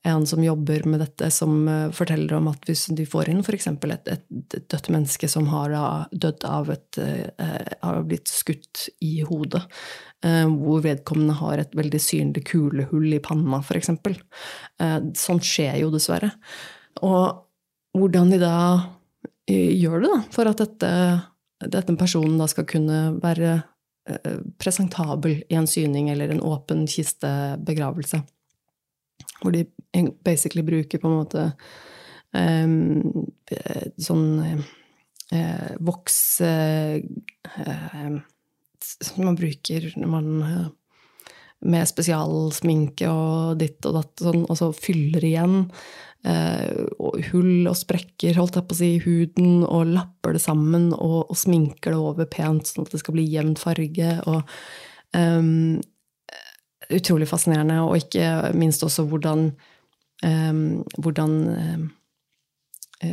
[0.02, 3.68] en som jobber med dette, som eh, forteller om at hvis de får inn f.eks.
[3.70, 5.74] Et, et dødt menneske som har
[6.10, 9.62] dødd av et eh, har blitt skutt i hodet,
[10.26, 13.92] eh, hvor vedkommende har et veldig synlig kulehull i panna, f.eks.
[15.22, 16.32] Sånt skjer jo dessverre.
[17.06, 17.46] Og
[17.98, 18.56] hvordan de da
[19.46, 20.90] gjør det, da, for at dette,
[21.62, 23.60] denne personen da skal kunne være
[24.58, 28.22] presentabel i en syning eller en åpen kistebegravelse.
[29.42, 29.66] Hvor de
[30.24, 31.46] basically bruker på en måte
[32.32, 33.26] um,
[34.00, 34.28] sånn
[35.32, 37.00] uh, voks uh,
[39.02, 40.70] Som man bruker når man uh,
[41.62, 45.60] med spesialsminke og ditt og datt, sånn, og så fyller igjen
[46.26, 51.20] og hull og sprekker holdt jeg på å si, huden, og lapper det sammen og,
[51.28, 54.10] og, sminker det over pent, sånn at det skal bli jevn farge.
[54.26, 54.42] og
[55.14, 55.78] um,
[56.96, 59.50] utrolig fascinerende, og ikke minst også hvordan,
[60.26, 60.62] um,
[60.98, 61.88] hvordan um,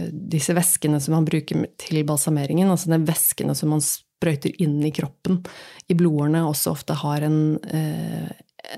[0.09, 4.93] disse væskene som man bruker til balsameringen, altså de væskene som man sprøyter inn i
[4.95, 5.41] kroppen,
[5.89, 8.31] i blodårene, også ofte har en, uh,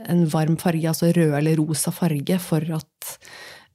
[0.07, 3.15] en varm farge, altså rød eller rosa farge, for at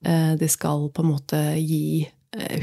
[0.07, 2.05] det skal på en måte gi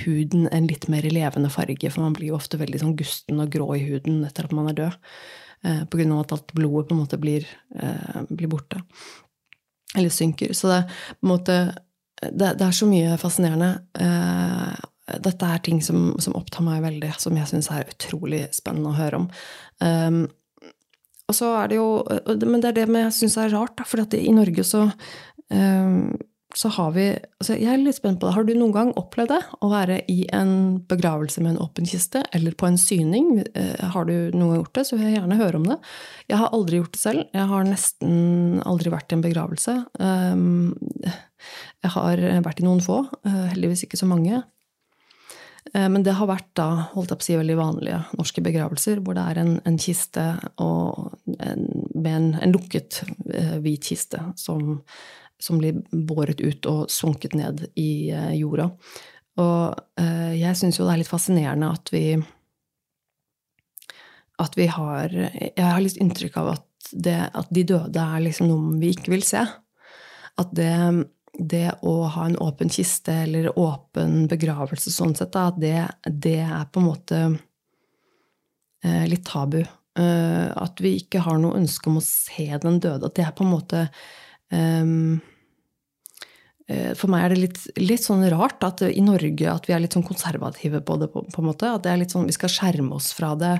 [0.03, 3.49] huden en litt mer levende farge, for man blir jo ofte veldig sånn gusten og
[3.51, 4.99] grå i huden etter at man er død.
[5.63, 8.81] Eh, av at alt blodet på en måte blir, eh, blir borte.
[9.95, 10.53] Eller synker.
[10.53, 10.83] Så det,
[11.21, 11.75] måte,
[12.21, 13.69] det, det, er så mye fascinerende.
[13.99, 14.73] Eh,
[15.23, 18.97] dette er ting som, som opptar meg veldig, som jeg syns er utrolig spennende å
[18.97, 19.29] høre om.
[19.83, 20.21] Um,
[21.27, 21.87] og så er det jo
[22.47, 24.85] Men det er det jeg syns er rart, for i Norge så
[25.51, 26.15] um,
[26.53, 27.05] så har vi
[27.41, 28.35] altså Jeg er litt spent på det.
[28.35, 29.39] Har du noen gang opplevd det?
[29.65, 30.53] Å være i en
[30.89, 33.41] begravelse med en åpen kiste, eller på en syning?
[33.57, 35.79] Eh, har du noen gang gjort det, så vil jeg gjerne høre om det.
[36.29, 37.27] Jeg har aldri gjort det selv.
[37.33, 39.77] Jeg har nesten aldri vært i en begravelse.
[40.05, 40.73] Ehm,
[41.83, 44.43] jeg har vært i noen få, eh, heldigvis ikke så mange.
[45.73, 49.01] Eh, men det har vært da, holdt jeg på å si, veldig vanlige norske begravelser,
[49.01, 50.27] hvor det er en, en kiste
[50.61, 53.01] en, med en, en lukket
[53.63, 54.77] hvit kiste som
[55.43, 58.69] som blir båret ut og sunket ned i eh, jorda.
[59.41, 62.05] Og eh, jeg syns jo det er litt fascinerende at vi
[64.41, 68.49] at vi har Jeg har litt inntrykk av at, det, at de døde er liksom
[68.49, 69.43] noe vi ikke vil se.
[70.41, 70.73] At det,
[71.37, 76.65] det å ha en åpen kiste eller åpen begravelse sånn sett, at det, det er
[76.73, 77.21] på en måte
[78.83, 79.61] eh, litt tabu.
[79.93, 83.05] At vi ikke har noe ønske om å se den døde.
[83.05, 83.83] At det er på en måte
[84.49, 85.19] um,
[86.95, 89.97] for meg er det litt, litt, sånn rart at i Norge at vi er litt
[89.97, 91.09] sånn konservative på det.
[91.11, 93.57] på, på en måte, At det er litt sånn, vi skal skjerme oss fra det.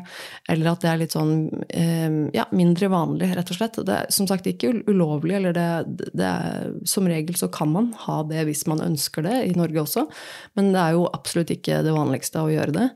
[0.47, 1.33] Eller at det er litt sånn
[1.67, 3.81] eh, ja, mindre vanlig, rett og slett.
[3.83, 5.35] Det er som sagt ikke ulovlig.
[5.35, 5.67] eller det,
[6.15, 9.83] det er, Som regel så kan man ha det hvis man ønsker det, i Norge
[9.83, 10.07] også.
[10.55, 12.89] Men det er jo absolutt ikke det vanligste å gjøre det.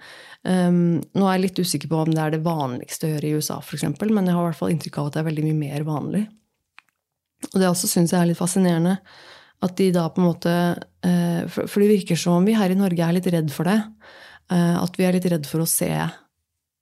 [0.48, 3.40] Um, nå er jeg litt usikker på om det er det vanligste å gjøre i
[3.40, 5.62] USA, f.eks., men jeg har i hvert fall inntrykk av at det er veldig mye
[5.66, 6.28] mer vanlig.
[7.52, 8.96] Og det også syns jeg er litt fascinerende.
[9.66, 12.78] At de da på en måte uh, for, det virker som om vi her i
[12.78, 13.80] Norge er litt redd for det.
[14.52, 15.92] Uh, at vi er litt redd for å se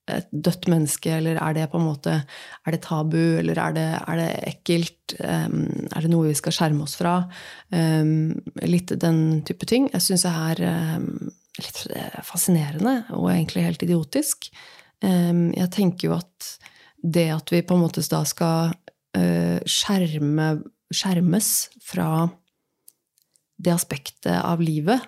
[0.05, 3.87] et dødt menneske, eller er det på en måte er det tabu, eller er det,
[4.03, 5.15] er det ekkelt?
[5.17, 7.15] Um, er det noe vi skal skjerme oss fra?
[7.73, 9.87] Litt den type ting.
[9.95, 10.61] Jeg syns jeg er
[11.57, 14.49] litt eh, fascinerende og egentlig helt idiotisk.
[15.01, 16.49] Jeg tenker jo at
[17.05, 18.73] det at vi på en måte da skal
[19.17, 20.49] eh, skjerme,
[20.93, 21.51] skjermes
[21.85, 22.27] fra
[23.57, 25.01] det aspektet av livet,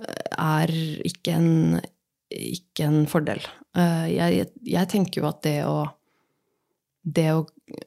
[0.00, 0.72] eh, er
[1.08, 1.78] ikke en,
[2.30, 3.44] ikke en fordel.
[3.78, 5.86] Jeg, jeg, tenker jo at det å
[7.08, 7.44] Det å,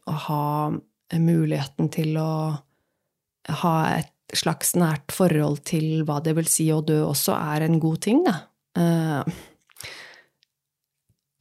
[0.08, 0.72] ha
[1.20, 2.56] muligheten til å
[3.62, 7.78] ha et slags nært forhold til hva det vil si å dø også, er en
[7.84, 8.38] god ting, da.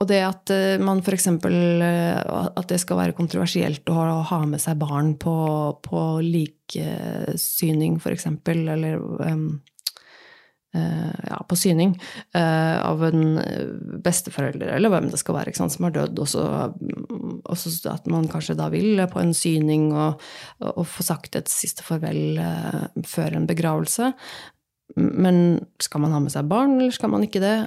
[0.00, 1.28] Uh, og det at uh, man f.eks.
[1.28, 5.34] Uh, at det skal være kontroversielt å ha, med seg barn på,
[5.84, 9.60] på liksyning, f.eks., eller um,
[10.76, 11.94] uh, ja, på syning
[12.36, 13.72] uh, av en eh,
[14.04, 16.20] besteforelder, eller hvem det skal være, sant, som har dødd.
[16.20, 16.46] Og så
[17.90, 20.22] at man kanskje da vil på en syning og,
[20.64, 22.40] og få sagt et siste farvel
[23.06, 24.12] før en begravelse.
[24.96, 27.58] Men skal man ha med seg barn, eller skal man ikke det?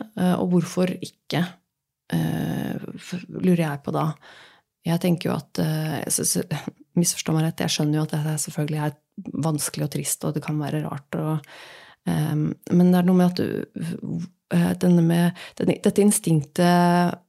[0.41, 1.45] Og hvorfor ikke?
[2.11, 4.09] Lurer jeg på da.
[4.83, 5.61] Jeg tenker jo at
[6.99, 8.97] Misforstå meg rett, jeg skjønner jo at dette selvfølgelig er
[9.45, 11.17] vanskelig og trist, og det kan være rart.
[11.17, 11.55] og
[12.03, 17.21] men det er noe med at du eh, denne med, Dette instinktet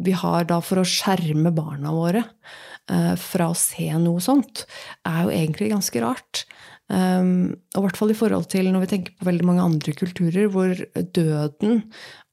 [0.00, 4.64] vi har da for å skjerme barna våre uh, fra å se noe sånt,
[5.04, 6.46] er jo egentlig ganske rart.
[6.92, 10.48] Og i hvert fall i forhold til når vi tenker på veldig mange andre kulturer,
[10.52, 10.72] hvor
[11.16, 11.84] døden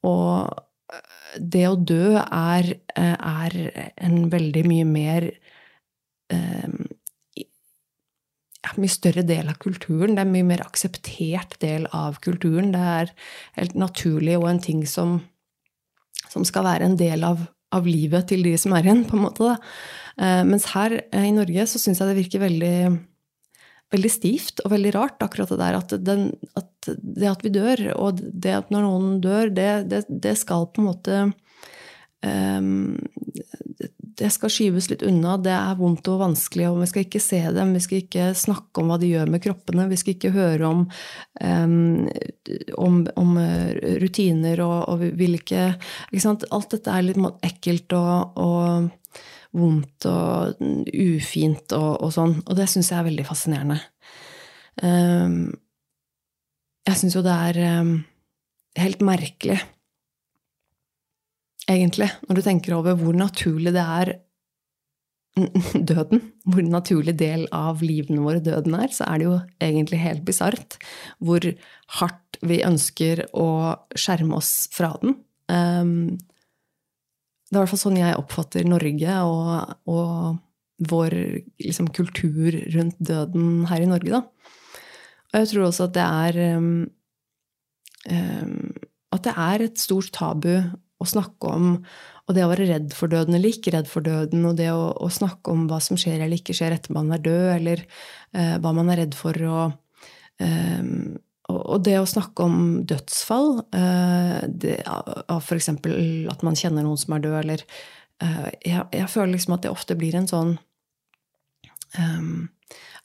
[0.07, 0.65] og eh,
[1.37, 3.57] det å dø er, er
[3.97, 5.29] en veldig mye mer
[8.79, 10.15] mye større del av kulturen.
[10.15, 12.73] Det er en mye mer akseptert del av kulturen.
[12.75, 13.13] Det er
[13.57, 15.19] helt naturlig og en ting som,
[16.29, 19.25] som skal være en del av, av, livet til de som er igjen, på en
[19.27, 19.53] måte.
[19.53, 20.43] Da.
[20.47, 22.75] mens her eh, i Norge så syns jeg det virker veldig,
[23.93, 26.25] veldig stivt og veldig rart, akkurat det der at, den,
[26.59, 30.69] at, det at vi dør, og det at når noen dør, det, det, det skal
[30.73, 31.21] på en måte
[32.25, 32.97] um,
[34.19, 35.37] det skal skyves litt unna.
[35.39, 37.71] Det er vondt og vanskelig, og vi skal ikke se dem.
[37.77, 39.87] Vi skal ikke snakke om hva de gjør med kroppene.
[39.87, 40.81] Vi skal ikke høre om,
[41.39, 42.09] um,
[42.83, 43.31] om, om
[44.03, 45.69] rutiner og, og hvilke
[46.19, 48.89] Alt dette er litt ekkelt og, og,
[49.55, 50.59] vondt og
[50.93, 52.37] ufint og, og sånn.
[52.45, 53.79] Og det syns jeg er veldig fascinerende.
[54.83, 55.41] Um,
[56.87, 57.97] jeg syns jo det er um,
[58.79, 59.59] helt merkelig
[61.69, 64.13] egentlig, når du tenker over hvor naturlig det er
[65.91, 70.25] døden, hvor naturlig del av livene våre døden er, så er det jo egentlig helt
[70.27, 70.79] bisart
[71.23, 71.45] hvor
[71.99, 73.49] hardt vi ønsker å
[73.97, 75.17] skjerme oss fra den.
[75.49, 76.17] Um,
[77.49, 81.15] det er i hvert fall sånn jeg oppfatter Norge og, og vår
[81.59, 84.21] liksom, kultur rundt døden her i Norge, da.
[85.29, 86.69] Og jeg tror også at det er um,
[88.09, 88.53] um,
[89.13, 90.53] At det er et stort tabu
[90.99, 91.75] å snakke om
[92.29, 94.91] og det å være redd for døden eller ikke redd for døden, og det å,
[94.93, 97.81] å snakke om hva som skjer eller ikke skjer etter man er død, eller
[98.37, 99.79] uh, hva man er redd for og,
[100.37, 100.83] eh,
[101.49, 105.71] og det å snakke om dødsfall, eh, det, av f.eks.
[105.73, 107.65] at man kjenner noen som er død, eller
[108.21, 110.55] eh, jeg, jeg, føler liksom at det ofte blir en sånn
[111.97, 112.47] um,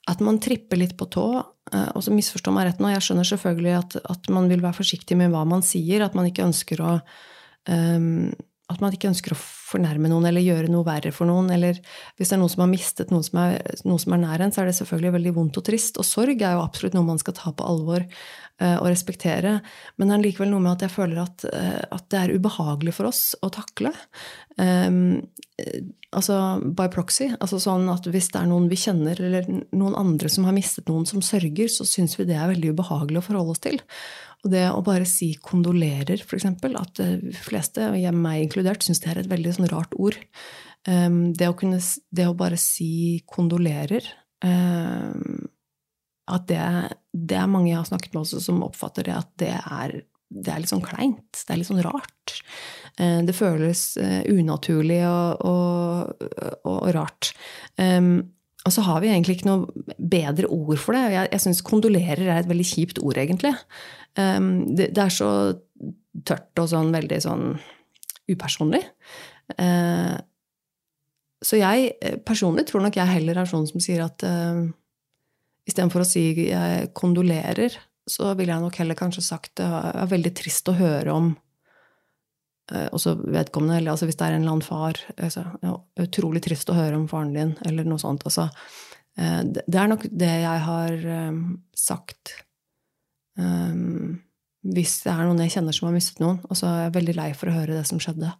[0.05, 1.27] At man tripper litt på tå.
[1.73, 5.17] Og så misforstå meg rett nå, jeg skjønner selvfølgelig at, at man vil være forsiktig
[5.17, 6.91] med hva man sier, at man ikke ønsker å
[7.65, 8.29] um,
[8.69, 11.49] at man ikke ønsker å fornærme noen eller gjøre noe verre for noen.
[11.53, 11.79] Eller
[12.17, 14.53] hvis det er noen som har mistet noen som er, noen som er nær en,
[14.53, 15.99] så er det selvfølgelig veldig vondt og trist.
[16.01, 19.57] Og sorg er jo absolutt noe man skal ta på alvor uh, og respektere.
[19.97, 22.95] Men det er likevel noe med at jeg føler at, uh, at det er ubehagelig
[22.99, 23.93] for oss å takle.
[24.55, 25.25] Um,
[26.15, 27.27] altså by proxy.
[27.39, 30.87] altså sånn at Hvis det er noen vi kjenner, eller noen andre som har mistet
[30.91, 33.81] noen som sørger, så syns vi det er veldig ubehagelig å forholde oss til.
[34.45, 39.09] Og det å bare si 'kondolerer', f.eks., at de fleste, jeg meg inkludert, syns det
[39.11, 40.17] er et veldig sånn rart ord.
[40.85, 41.79] Um, det, å kunne,
[42.13, 44.05] det, å bare si 'kondolerer'
[44.45, 45.47] um,
[46.29, 46.61] At det
[47.15, 49.95] det er mange jeg har snakket med også som oppfatter det at det er,
[50.29, 51.41] det er litt sånn kleint.
[51.41, 52.35] Det er litt sånn rart.
[52.99, 56.25] Eh, det føles eh, unaturlig og, og,
[56.65, 57.31] og, og rart.
[57.79, 58.17] Um,
[58.65, 61.05] og så har vi egentlig ikke noe bedre ord for det.
[61.13, 63.53] Jeg, jeg syns kondolerer er et veldig kjipt ord, egentlig.
[64.17, 65.29] Um, det, det, er så
[66.25, 67.47] tørt og sånn veldig sånn
[68.31, 68.81] upersonlig.
[69.53, 70.17] Uh,
[71.45, 71.93] så jeg
[72.25, 74.65] personlig tror nok jeg heller er sånn som sier at uh,
[75.69, 77.75] istedenfor å si jeg kondolerer,
[78.05, 81.31] så ville jeg nok heller kanskje sagt det er veldig trist å høre om
[82.71, 86.43] uh, også vedkommende, eller altså hvis det er en eller annen far altså, ja, Utrolig
[86.45, 88.25] trist å høre om faren din, eller noe sånt.
[88.27, 88.49] Altså,
[89.17, 91.39] eh, det er nok det jeg har um,
[91.77, 92.35] sagt.
[93.39, 94.19] Um,
[94.65, 96.39] hvis det er noen jeg kjenner som har mistet noen.
[96.49, 98.31] Og så er jeg veldig lei for å høre det som skjedde.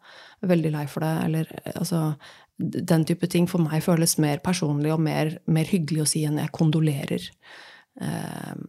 [0.45, 1.13] Veldig lei for det.
[1.27, 2.01] Eller altså
[2.57, 6.39] Den type ting for meg føles mer personlig og mer, mer hyggelig å si enn
[6.41, 7.29] jeg kondolerer.
[7.99, 8.65] Um,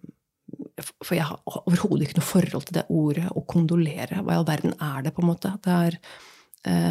[1.05, 4.21] for jeg har overhodet ikke noe forhold til det ordet å kondolere.
[4.21, 5.55] Hva i all verden er det, på en måte?
[5.65, 5.99] Det er,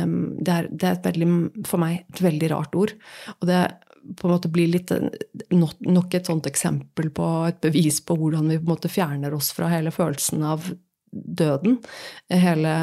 [0.06, 1.30] um, det er, det er veldig,
[1.70, 2.96] for meg et veldig rart ord.
[3.38, 3.62] Og det
[4.18, 4.92] på en måte blir litt
[5.52, 9.52] nok et sånt eksempel på et bevis på hvordan vi på en måte fjerner oss
[9.56, 10.68] fra hele følelsen av
[11.12, 11.80] døden.
[12.30, 12.76] Hele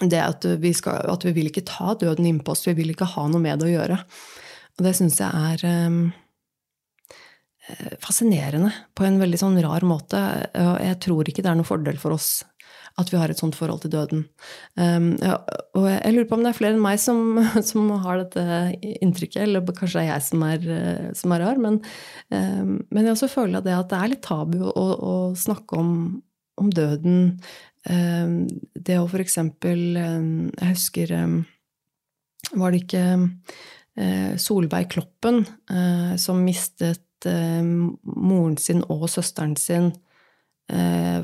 [0.00, 3.12] det at vi, skal, at vi vil ikke ta døden innpå oss, vi vil ikke
[3.14, 3.98] ha noe med det å gjøre.
[4.74, 6.00] Og det syns jeg er um,
[8.02, 10.20] fascinerende på en veldig sånn rar måte.
[10.58, 12.42] Og jeg tror ikke det er noen fordel for oss
[13.00, 14.24] at vi har et sånt forhold til døden.
[14.78, 15.14] Um,
[15.74, 17.40] og jeg lurer på om det er flere enn meg som,
[17.70, 18.44] som har dette
[19.02, 21.60] inntrykket, eller kanskje det er jeg som er, eh, som er rar.
[21.62, 21.80] Men,
[22.30, 25.94] um, men, jeg også føler det at det er litt tabu å, å snakke om,
[26.60, 27.38] om døden.
[27.84, 28.36] Um,
[28.72, 31.10] det å for eksempel Jeg husker
[32.56, 37.62] Var det ikke uh, Solveig Kloppen uh, som mistet eh,
[38.02, 39.92] moren sin og søsteren sin
[40.70, 41.20] eh,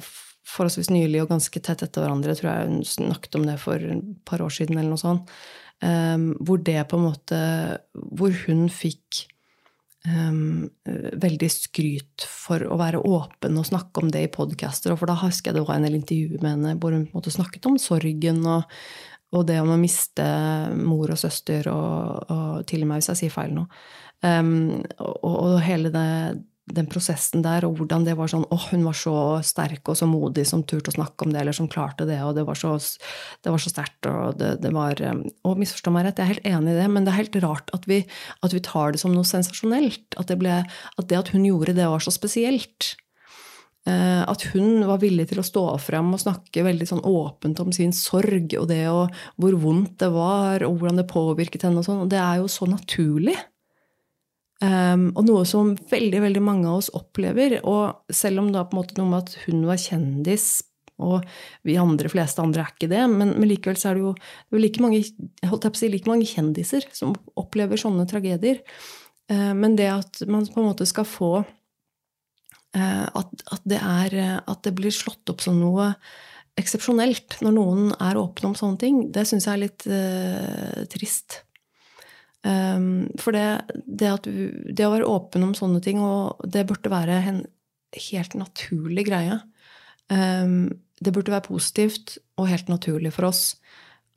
[0.49, 2.35] forholdsvis nylig og ganske tett etter hverandre.
[2.35, 5.35] Jeg tror jeg hun snakket om det for et par år siden, eller noe sånt.
[5.81, 7.37] Um, hvor det på en måte
[7.97, 9.23] Hvor hun fikk
[10.05, 10.69] um,
[11.23, 14.95] veldig skryt for å være åpen og snakke om det i podcaster.
[14.97, 17.23] For da husker jeg det var en del intervjuer med henne hvor hun på en
[17.23, 18.77] måte snakket om sorgen og,
[19.37, 20.27] og det om å miste
[20.77, 23.67] mor og søster, og, og til og med hvis jeg sier feil nå.
[24.21, 26.09] Um, og, og, hele det,
[26.75, 29.15] den prosessen der, og hvordan det var sånn åh, hun var så
[29.47, 32.35] sterk og så modig som turte å snakke om det, eller som klarte det, og
[32.39, 32.73] det var så,
[33.45, 36.75] det så sterkt, og det, det, var Og misforstå meg rett, jeg er helt enig
[36.75, 38.03] i det, men det er helt rart at vi,
[38.47, 40.19] at vi tar det som noe sensasjonelt.
[40.21, 42.95] At det, ble, at det at hun gjorde det, var så spesielt.
[43.89, 47.71] Uh, at hun var villig til å stå frem og snakke veldig sånn åpent om
[47.73, 51.81] sin sorg og det og hvor vondt det var, og hvordan det påvirket henne.
[51.81, 53.39] og sånn, og Det er jo så naturlig.
[54.61, 57.59] Um, og noe som veldig veldig mange av oss opplever.
[57.65, 60.49] Og selv om det er på en måte noe med at hun var kjendis,
[61.01, 61.25] og
[61.65, 64.11] vi andre, fleste andre er ikke det, men, men likevel så er det jo,
[64.53, 68.61] det er like, mange, si, like mange kjendiser som opplever sånne tragedier.
[69.33, 74.19] Uh, men det at man på en måte skal få uh, at, at, det er,
[74.45, 75.95] at det blir slått opp som noe
[76.61, 81.41] eksepsjonelt når noen er åpne om sånne ting, det syns jeg er litt uh, trist.
[82.41, 83.47] Um, for det,
[83.85, 87.43] det, at, det, å være åpen om sånne ting, og det burde være en
[88.11, 89.41] helt naturlig greie.
[90.09, 90.71] Um,
[91.01, 93.45] det burde være positivt og helt naturlig for oss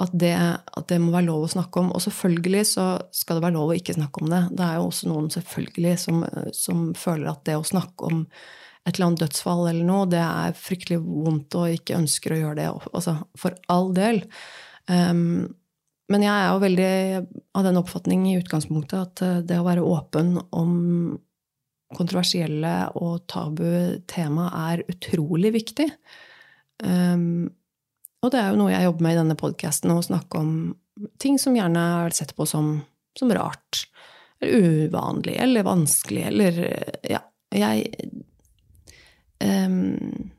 [0.01, 1.91] at det, at det, må være lov å snakke om.
[1.95, 4.41] Og selvfølgelig så skal det være lov å ikke snakke om det.
[4.57, 6.23] Det er jo også noen selvfølgelig som,
[6.55, 8.23] som føler at det å snakke om
[8.83, 12.57] et eller annet dødsfall eller noe, det er fryktelig vondt og ikke ønsker å gjøre
[12.59, 12.69] det.
[12.91, 14.19] Altså, for all del.
[14.91, 15.53] Um,
[16.11, 16.93] men jeg er jo veldig
[17.55, 20.73] av den oppfatning i utgangspunktet at eh, det å være åpen om
[21.93, 25.85] kontroversielle og tabu tema er utrolig viktig.
[26.83, 27.51] Um,
[28.23, 30.53] og det er jo noe jeg jobber med i denne podkasten, å snakke om
[31.21, 32.75] ting som gjerne er sett på som,
[33.17, 33.85] som rart.
[34.41, 36.61] Eller uvanlig, eller vanskelig, eller
[37.07, 37.21] Ja,
[37.53, 38.09] jeg
[39.39, 40.31] um,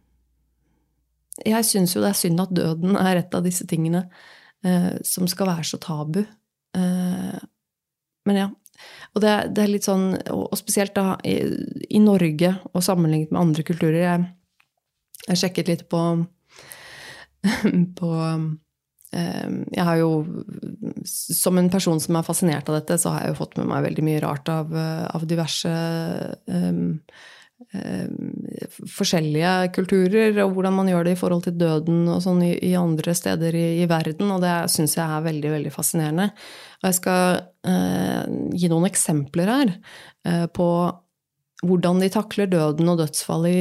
[1.44, 4.08] Jeg syns jo det er synd at døden er et av disse tingene
[4.66, 6.22] eh, som skal være så tabu.
[6.76, 7.40] Eh,
[8.24, 8.50] men ja.
[9.14, 11.36] Og det, det, er litt sånn, og spesielt da i,
[11.86, 14.24] i, Norge og sammenlignet med andre kulturer Jeg,
[15.28, 16.00] jeg sjekket litt på,
[18.00, 18.10] på
[19.14, 19.46] eh,
[19.76, 20.10] jeg har jo,
[21.06, 23.86] Som en person som er fascinert av dette, så har jeg jo fått med meg
[23.86, 25.70] veldig mye rart av, av diverse
[26.50, 27.33] um, Eh,
[28.90, 32.74] forskjellige kulturer, og hvordan man gjør det i forhold til døden og sånn i, i
[32.78, 34.32] andre steder i, i verden.
[34.34, 36.28] Og det syns jeg er veldig, veldig fascinerende.
[36.82, 37.40] Og jeg skal
[37.70, 38.22] eh,
[38.58, 39.74] gi noen eksempler her
[40.28, 40.68] eh, på
[41.64, 43.60] hvordan de takler døden og dødsfall i,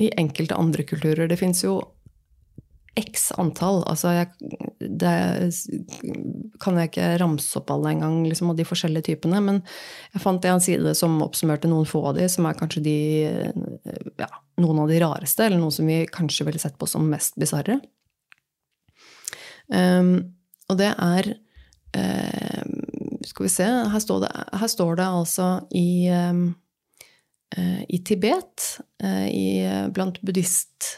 [0.00, 1.28] i enkelte andre kulturer.
[1.30, 1.78] Det fins jo
[2.98, 3.82] x antall.
[3.90, 4.28] Altså jeg,
[4.78, 5.14] det
[6.62, 9.40] kan jeg ikke ramse opp alle engang, liksom, og de forskjellige typene.
[9.44, 9.60] Men
[10.14, 12.98] jeg fant en side som oppsummerte noen få av de, som er kanskje de,
[14.20, 14.30] ja,
[14.62, 17.80] noen av de rareste, eller noen som vi kanskje ville sett på som mest bisarre.
[19.72, 20.36] Um,
[20.68, 21.30] og det er
[21.96, 22.72] um,
[23.24, 24.28] Skal vi se, her står det,
[24.60, 26.50] her står det altså i um,
[27.88, 28.64] i Tibet,
[29.30, 29.62] i,
[29.94, 30.88] blant buddhist,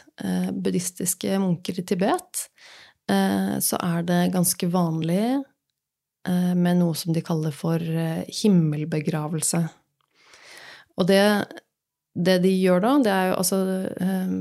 [0.55, 2.39] buddhistiske munker i Tibet,
[3.61, 5.43] så er det ganske vanlig
[6.25, 7.77] med noe som de kaller for
[8.39, 9.61] himmelbegravelse.
[10.97, 11.21] Og det,
[12.17, 13.61] det de gjør da, det er jo altså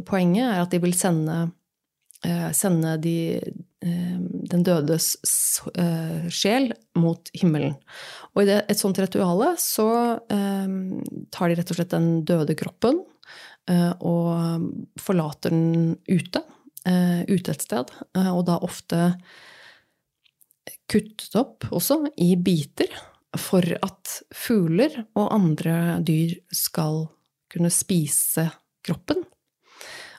[0.09, 1.43] Poenget er at de vil sende
[2.25, 3.43] Eh, sende de, eh,
[3.81, 5.09] den dødes
[5.77, 7.77] eh, sjel mot himmelen.
[8.35, 9.89] Og i det, et sånt rituale så
[10.27, 13.03] tar de rett og slett den døde kroppen
[14.07, 14.67] og
[15.03, 16.43] forlater den ute,
[16.87, 19.09] ute et sted, og da ofte
[20.87, 22.93] kuttet opp også i biter
[23.37, 27.07] for at fugler og andre dyr skal
[27.53, 28.49] kunne spise
[28.87, 29.25] kroppen.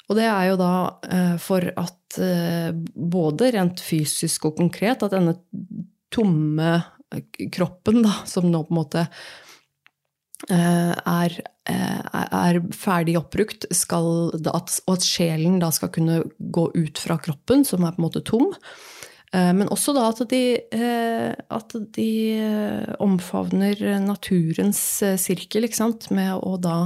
[0.07, 0.73] Og det er jo da
[1.07, 5.35] eh, for at eh, både rent fysisk og konkret at denne
[6.13, 6.77] tomme
[7.11, 9.09] eh, kroppen, da, som nå på en måte
[10.47, 11.33] er,
[11.65, 14.51] er ferdig oppbrukt, skal, og
[14.93, 18.45] at sjelen da skal kunne gå ut fra kroppen, som er på en måte tom.
[19.33, 20.43] Men også da at de,
[21.57, 22.11] at de
[23.01, 24.83] omfavner naturens
[25.25, 25.65] sirkel,
[26.13, 26.77] med å da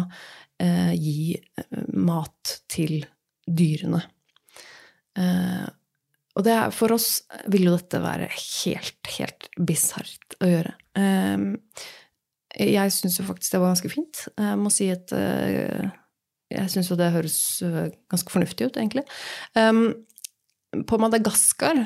[0.61, 3.01] eh, gi eh, mat til
[3.45, 4.01] dyrene.
[5.17, 5.69] Eh,
[6.31, 7.09] og det, for oss
[7.51, 10.75] vil jo dette være helt, helt bisart å gjøre.
[10.99, 11.47] Eh,
[12.61, 14.25] jeg syns jo faktisk det var ganske fint.
[14.39, 15.89] Jeg må si at eh,
[16.51, 19.05] jeg syns jo det høres eh, ganske fornuftig ut, egentlig.
[20.87, 21.83] på Madagaskar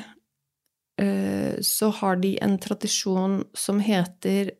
[1.66, 4.54] så har de en tradisjon som heter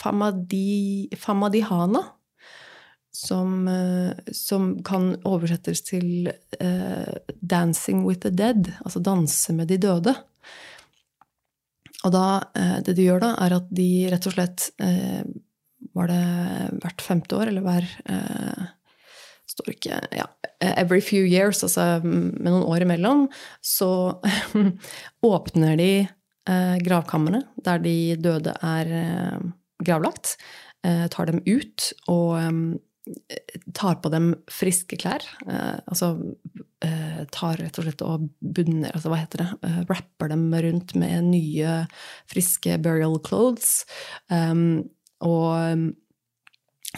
[0.00, 2.00] famadi, famadihana
[3.12, 9.76] som, eh, som, kan oversettes til uh, 'dancing with the dead', altså danse med de
[9.76, 10.14] døde.
[12.04, 15.22] Og da, uh, det de gjør da, er at de rett og slett uh,
[15.92, 17.84] Var det hvert femte år, eller hver
[19.50, 20.28] står ikke ja,
[20.62, 23.24] Every few years, altså med noen år imellom,
[23.60, 24.22] så
[25.34, 26.06] åpner de
[26.86, 28.94] gravkamrene der de døde er
[29.84, 30.36] gravlagt.
[30.86, 32.78] Tar dem ut og
[33.74, 35.24] tar på dem friske klær.
[35.46, 36.12] Eh, altså
[36.84, 39.48] eh, tar rett og slett og bunner altså Hva heter det?
[39.66, 41.80] Eh, rapper dem rundt med nye,
[42.30, 43.82] friske burial clothes.
[44.30, 44.84] Um,
[45.22, 45.90] og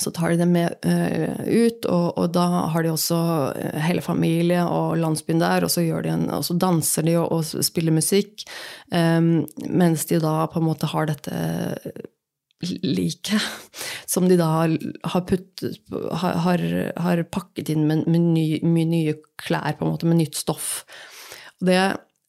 [0.00, 3.18] så tar de dem med uh, ut, og, og, da har de også
[3.84, 7.94] hele familie og landsbyen der, og så, en, og så danser de og, og spiller
[7.94, 8.42] musikk,
[8.90, 11.38] um, mens de da på en måte har dette
[12.62, 13.40] like,
[14.07, 15.80] som de da har, puttet,
[16.12, 16.64] har,
[16.96, 20.84] har pakket inn med, med, ny, med, nye klær, på en måte, med nytt stoff.
[21.64, 21.80] Det,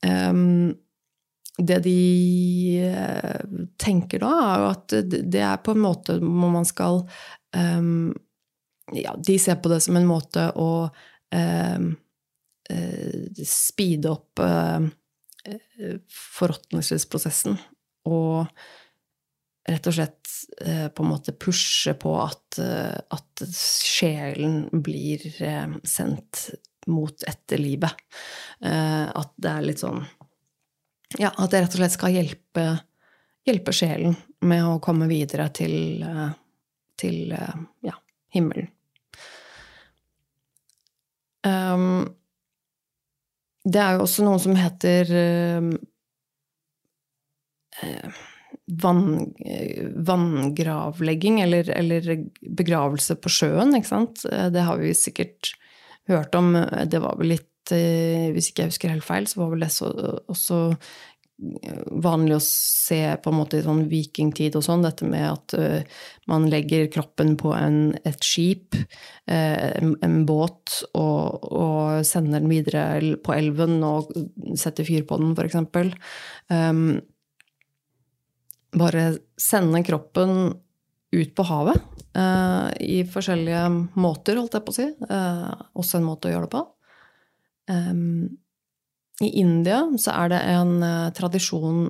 [0.06, 0.74] um,
[1.58, 2.00] det de
[2.90, 4.98] uh, tenker da, er jo at
[5.36, 7.04] det er på en måte hvor man skal
[7.56, 8.14] um,
[8.94, 10.88] Ja, de ser på det som en måte å
[11.34, 11.88] um,
[12.70, 14.86] uh, speede opp uh,
[16.14, 17.58] forråtnelsesprosessen.
[18.06, 18.46] Og
[19.66, 20.30] rett og slett
[20.62, 26.50] eh, på en måte pushe på at, eh, at sjelen blir eh, sendt
[26.86, 27.96] mot etterlivet.
[28.62, 30.04] At det er litt sånn
[31.18, 32.66] Ja, at det rett og slett skal hjelpe,
[33.48, 34.14] hjelpe sjelen
[34.46, 36.06] med å komme videre til,
[37.02, 37.96] til ja,
[38.38, 38.70] himmelen.
[41.46, 42.06] Um,
[43.66, 45.10] det er jo også noe som heter
[47.82, 48.22] uh,
[48.66, 49.34] vann,
[50.08, 52.08] vanngravlegging, eller, eller,
[52.58, 54.24] begravelse på sjøen, ikke sant.
[54.26, 55.54] Det har vi sikkert
[56.10, 56.54] hørt om.
[56.90, 59.74] Det var vel litt eh, Hvis ikke jeg husker helt feil, så var vel det
[59.74, 59.92] så,
[60.32, 60.60] også
[61.36, 66.04] vanlig å se på en måte i sånn vikingtid og sånn, dette med at uh,
[66.32, 72.52] man legger kroppen på en, et skip, uh, en, en, båt, og, og, sender den
[72.52, 74.14] videre på elven og
[74.60, 75.60] setter fyr på den, f.eks.
[76.48, 76.86] Um,
[78.76, 79.10] bare
[79.40, 80.54] sende kroppen
[81.16, 81.82] ut på havet
[82.18, 83.66] uh, i forskjellige
[84.00, 84.88] måter, holdt jeg på å si.
[85.10, 86.64] Uh, også en måte å gjøre det på.
[87.72, 88.02] Um,
[89.24, 91.88] I India så er det en uh, tradisjon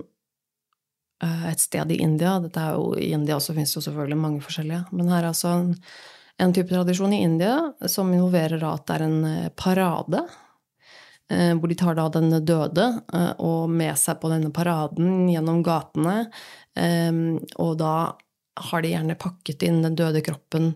[1.26, 4.42] et sted i India Dette er jo, I India også finnes det jo selvfølgelig mange
[4.44, 4.82] forskjellige.
[4.92, 5.70] Men her er altså en,
[6.44, 7.54] en type tradisjon i India
[7.90, 9.22] som involverer at det er en
[9.58, 10.20] parade.
[11.34, 12.86] Eh, hvor de tar da den døde
[13.42, 16.28] og med seg på denne paraden gjennom gatene.
[17.58, 17.94] Og da
[18.70, 20.74] har de gjerne pakket inn den døde kroppen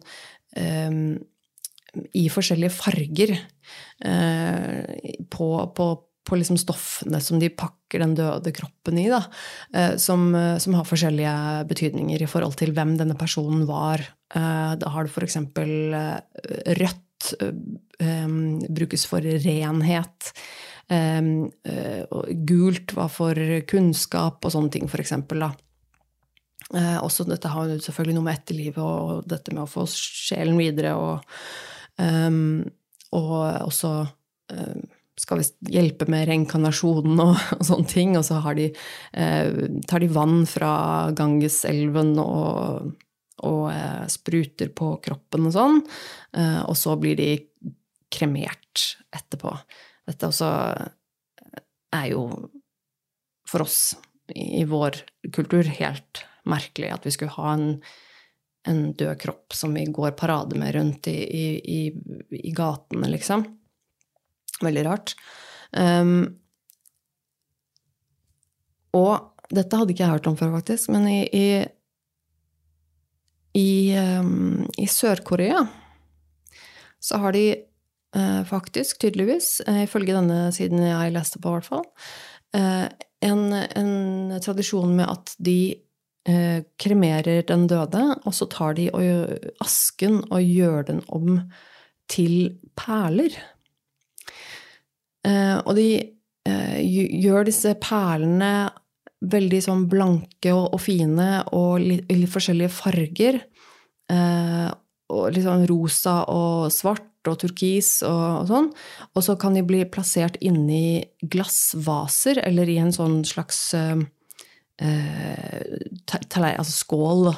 [2.16, 3.36] i forskjellige farger
[5.36, 5.88] på, på
[6.30, 9.24] på liksom stoffene som de pakker den døde kroppen i, da,
[9.74, 11.36] eh, som, eh, som, har forskjellige
[11.70, 14.04] betydninger i forhold til hvem denne personen var.
[14.36, 15.40] Eh, da har du f.eks.
[16.80, 17.34] rødt
[18.00, 20.32] brukes for renhet.
[22.50, 25.44] Gult var for kunnskap og sånne ting, for eksempel
[27.04, 30.96] Også dette har jo selvfølgelig noe med etterlivet og dette med å få sjelen videre
[30.98, 31.36] og,
[33.20, 33.36] og
[33.68, 33.94] også
[35.20, 38.16] skal vi hjelpe med reinkarnasjonen og, og, sånne ting.
[38.20, 38.70] Og så de,
[39.14, 39.52] eh,
[39.90, 40.72] tar de vann fra
[41.16, 42.94] Gangeselven og,
[43.48, 45.82] og eh, spruter på kroppen og sånn.
[46.38, 47.32] Eh, og så blir de
[48.14, 49.54] kremert etterpå.
[50.10, 50.50] Dette også
[51.96, 52.24] er jo
[53.50, 53.80] for oss
[54.34, 55.02] i, i vår
[55.34, 57.80] kultur helt merkelig at vi skulle ha en,
[58.70, 61.18] en død kropp som vi går parade med rundt i,
[61.60, 61.82] i,
[62.40, 63.46] i gatene, liksom.
[64.60, 65.16] Veldig rart.
[65.72, 66.40] Um,
[68.98, 71.48] og dette hadde ikke jeg hørt om før, faktisk, men i, i,
[73.58, 75.64] i, um, i Sør-Korea
[77.00, 77.46] så har de
[78.50, 81.86] faktisk, tydeligvis, uh, ifølge denne siden jeg leste på, i hvert fall,
[82.58, 82.88] uh,
[83.22, 83.94] en, en,
[84.42, 85.62] tradisjon med at de
[86.78, 88.90] kremerer den døde, og så tar de
[89.64, 91.40] asken og gjør den om
[92.12, 93.34] til perler.
[95.28, 95.90] Eh, og de
[96.48, 96.78] eh,
[97.20, 98.70] gjør disse perlene
[99.20, 103.42] veldig sånn blanke og, fine og litt, forskjellige farger.
[104.10, 104.68] Eh,
[105.10, 108.70] og litt sånn rosa og svart og turkis og, og, sånn.
[109.16, 114.00] Og så kan de bli plassert inni glassvaser eller i en sånn slags uh,
[114.80, 117.34] uh, altså skål.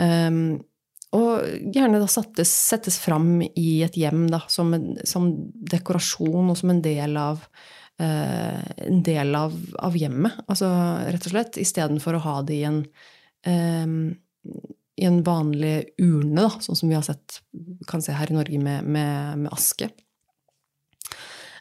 [0.00, 0.56] Um,
[1.16, 5.28] og gjerne da settes, settes fram i et hjem da, som, en, som,
[5.70, 7.44] dekorasjon og som en del av,
[8.02, 10.42] eh, en del av, av, hjemmet.
[10.50, 10.68] Altså
[11.06, 11.60] rett og slett.
[11.62, 12.82] Istedenfor å ha det i en,
[13.46, 13.86] eh,
[14.96, 17.40] i en vanlig urne, da, sånn som vi har sett,
[17.88, 19.90] kan se her i Norge med, med, med aske.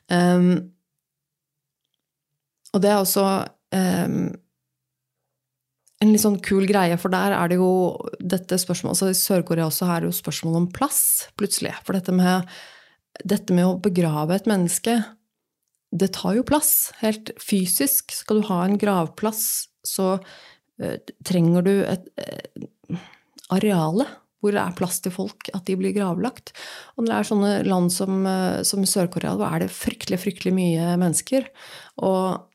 [0.08, 0.72] Um,
[2.76, 3.26] og det er også
[3.76, 4.30] um,
[6.04, 7.72] en litt sånn kul greie, for der er det jo
[8.20, 11.02] dette spørsmålet altså I Sør-Korea også er det jo spørsmål om plass,
[11.40, 11.74] plutselig.
[11.88, 12.50] For dette med,
[13.24, 15.00] dette med å begrave et menneske,
[15.96, 16.92] det tar jo plass.
[17.00, 18.12] Helt fysisk.
[18.16, 19.46] Skal du ha en gravplass,
[19.88, 22.08] så uh, trenger du et
[23.50, 24.08] uh, areale
[24.44, 26.52] hvor det er plass til folk, at de blir gravlagt.
[26.96, 30.54] Og når det er sånne land som, uh, som Sør-Korea, da er det fryktelig, fryktelig
[30.54, 31.48] mye mennesker.
[32.06, 32.46] Og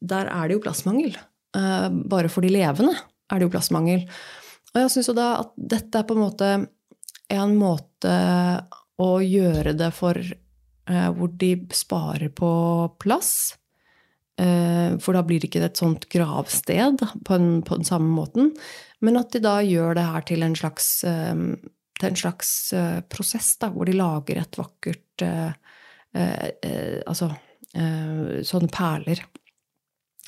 [0.00, 1.14] der er det jo plassmangel.
[1.56, 2.94] Eh, bare for de levende
[3.30, 4.04] er det jo plassmangel.
[4.70, 6.50] Og jeg syns jo da at dette er på en måte
[7.30, 8.12] en måte
[9.00, 12.50] å gjøre det for eh, hvor de sparer på
[13.02, 13.32] plass.
[14.40, 18.54] Eh, for da blir det ikke et sånt gravsted på den, på den samme måten.
[19.00, 22.50] Men at de da gjør det her til en slags, til en slags
[23.08, 25.24] prosess, da, hvor de lager et vakkert
[27.08, 27.30] Altså
[27.70, 29.22] sånne perler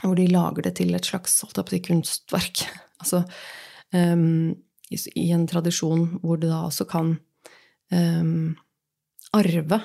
[0.02, 1.42] hvor de lager det til et slags
[1.86, 2.66] kunstverk.
[3.02, 3.24] Altså
[3.90, 4.54] um,
[4.94, 7.16] i, en tradisjon hvor du da også kan
[7.90, 8.52] um,
[9.34, 9.78] arve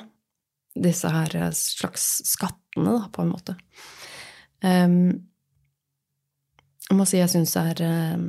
[0.77, 3.55] disse her eh, slags skattene, da, på en måte.
[4.61, 5.25] Um,
[6.85, 8.27] jeg må si jeg syns det er um,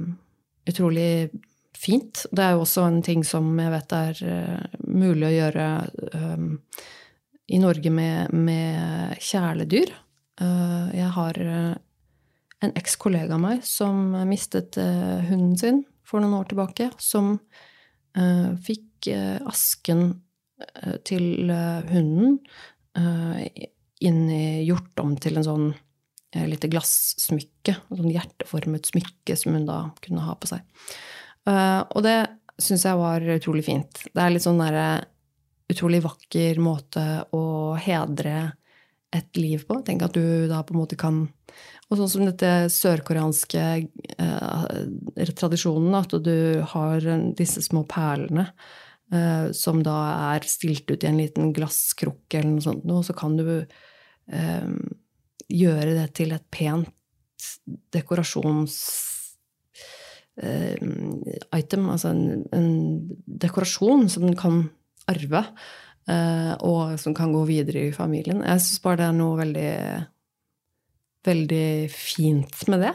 [0.68, 1.30] utrolig
[1.78, 2.24] fint.
[2.32, 5.66] Det er jo også en ting som jeg vet er uh, mulig å gjøre
[6.14, 6.48] um,
[7.48, 9.92] i Norge med, med kjæledyr.
[10.42, 11.76] Uh, jeg har en
[12.58, 17.36] en ekskollega av meg som mistet uh, hunden sin for noen år tilbake, som
[18.64, 19.06] fikk
[19.46, 20.00] asken
[21.06, 21.52] til
[21.86, 22.38] hunden
[24.02, 25.68] inn i gjort om til en sånn
[26.37, 30.61] lite glassmykke, et sånn hjerteformet smykke som hun da kunne ha på seg.
[31.49, 32.18] Og det
[32.61, 34.03] syns jeg var utrolig fint.
[34.12, 34.89] Det er litt sånn derre
[35.68, 37.05] utrolig vakker måte
[37.37, 38.51] å hedre
[39.14, 39.81] et liv på.
[39.85, 41.26] Tenk at du da på en måte kan
[41.89, 43.61] Og sånn som dette sørkoreanske
[44.20, 47.07] eh, tradisjonen, at du har
[47.39, 48.45] disse små perlene
[49.09, 49.97] eh, som da
[50.35, 54.68] er stilt ut i en liten glasskrukke eller noe sånt, og så kan du eh,
[55.49, 56.88] gjøre det til et pent
[57.94, 58.78] dekorasjons...
[60.38, 62.68] item, altså en, en,
[63.26, 64.61] dekorasjon som den kan
[65.11, 65.40] arve,
[66.62, 68.44] og som kan gå videre i familien.
[68.46, 69.72] Jeg syns bare det er noe veldig
[71.28, 72.94] veldig fint med det.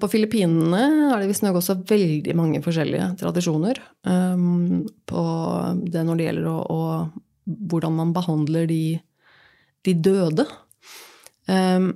[0.00, 3.78] På Filippinene er det visstnok også veldig mange forskjellige tradisjoner
[5.12, 5.24] på
[5.92, 6.80] det når det gjelder å, å
[7.70, 8.82] hvordan man behandler de,
[9.86, 10.46] de døde.
[11.48, 11.92] Um,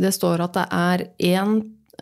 [0.00, 1.54] det står at det er én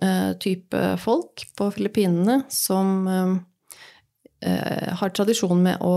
[0.03, 3.37] uh, type folk på Filippinene som uh,
[4.99, 5.95] har tradisjon med å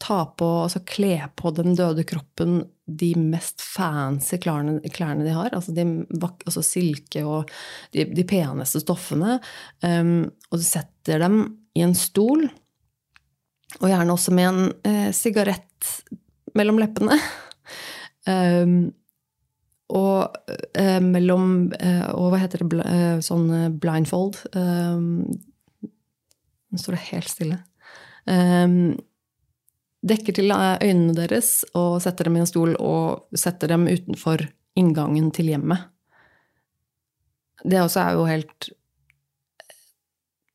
[0.00, 5.52] ta på, altså kle på den døde kroppen de mest fancy klærne, klærne de har.
[5.54, 5.84] Altså, de,
[6.16, 7.50] altså silke og
[7.94, 9.38] de, de peneste stoffene.
[9.84, 11.42] Um, og du setter dem
[11.76, 12.48] i en stol
[13.78, 15.92] og gjerne også med en eh, sigarett
[16.58, 17.14] mellom leppene.
[18.28, 18.90] Um,
[19.90, 20.36] og
[20.78, 22.82] eh, mellom eh, Og hva heter det?
[22.86, 24.38] Eh, sånn eh, blindfold.
[24.54, 25.26] Um,
[26.70, 27.58] nå står det helt stille.
[28.30, 28.94] Um,
[30.06, 34.46] dekker til øynene deres og setter dem i en stol og setter dem utenfor
[34.78, 35.88] inngangen til hjemmet.
[37.66, 38.70] Det også er jo helt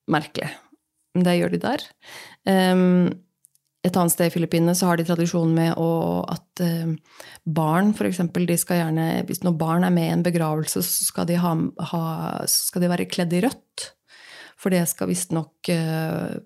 [0.10, 0.50] merkelig.
[1.16, 1.86] Det gjør de der.
[2.48, 3.25] Um,
[3.86, 5.90] et annet sted i Filippinene så har de tradisjon med å,
[6.32, 6.94] at uh,
[7.46, 11.30] barn, eksempel, de skal gjerne Hvis noen barn er med i en begravelse, så skal
[11.30, 11.54] de, ha,
[11.92, 12.02] ha,
[12.50, 13.92] skal de være kledd i rødt.
[14.58, 16.38] For det skal visstnok eh,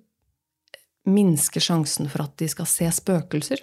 [1.07, 3.61] minske sjansen for at de skal se spøkelser.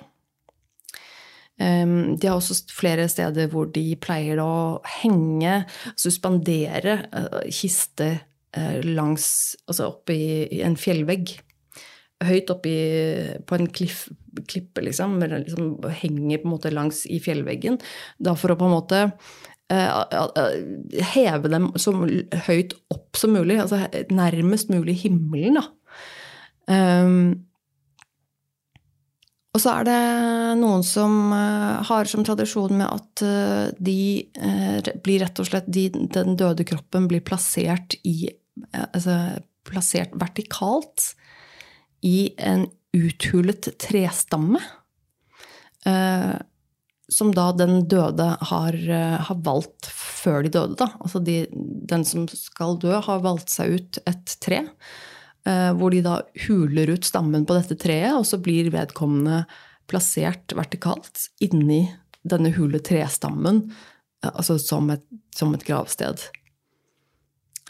[1.56, 5.62] Um, de har også flere steder hvor de pleier å henge,
[5.96, 8.18] suspendere uh, kister
[8.52, 10.18] uh, langs Altså oppi
[10.60, 11.32] en fjellvegg
[12.24, 12.76] høyt oppi
[13.46, 14.06] på en kliff,
[14.48, 17.78] klippe, liksom, liksom, henger på en måte langs i fjellveggen.
[18.18, 19.02] Da for å på en måte
[19.72, 21.92] eh, heve dem så
[22.48, 25.68] høyt opp som mulig, altså nærmest mulig himmelen, da.
[26.66, 27.46] Um,
[29.54, 30.00] og så er det
[30.58, 34.26] noen som uh, har som tradisjon med at uh, de
[35.04, 38.26] blir rett og slett de, Den døde kroppen blir plassert i
[38.74, 39.14] Altså
[39.68, 41.12] plassert vertikalt
[42.06, 44.60] i en uthulet trestamme.
[45.86, 46.34] Eh,
[47.08, 50.88] som da den døde har, eh, har, valgt før de døde, da.
[51.00, 51.46] Altså de,
[51.86, 54.64] den som skal dø, har valgt seg ut et tre.
[55.46, 59.44] Eh, hvor de da huler ut stammen på dette treet, og så blir vedkommende
[59.86, 61.84] plassert vertikalt inni
[62.26, 63.68] denne hule trestammen,
[64.26, 66.24] altså som et, som et gravsted.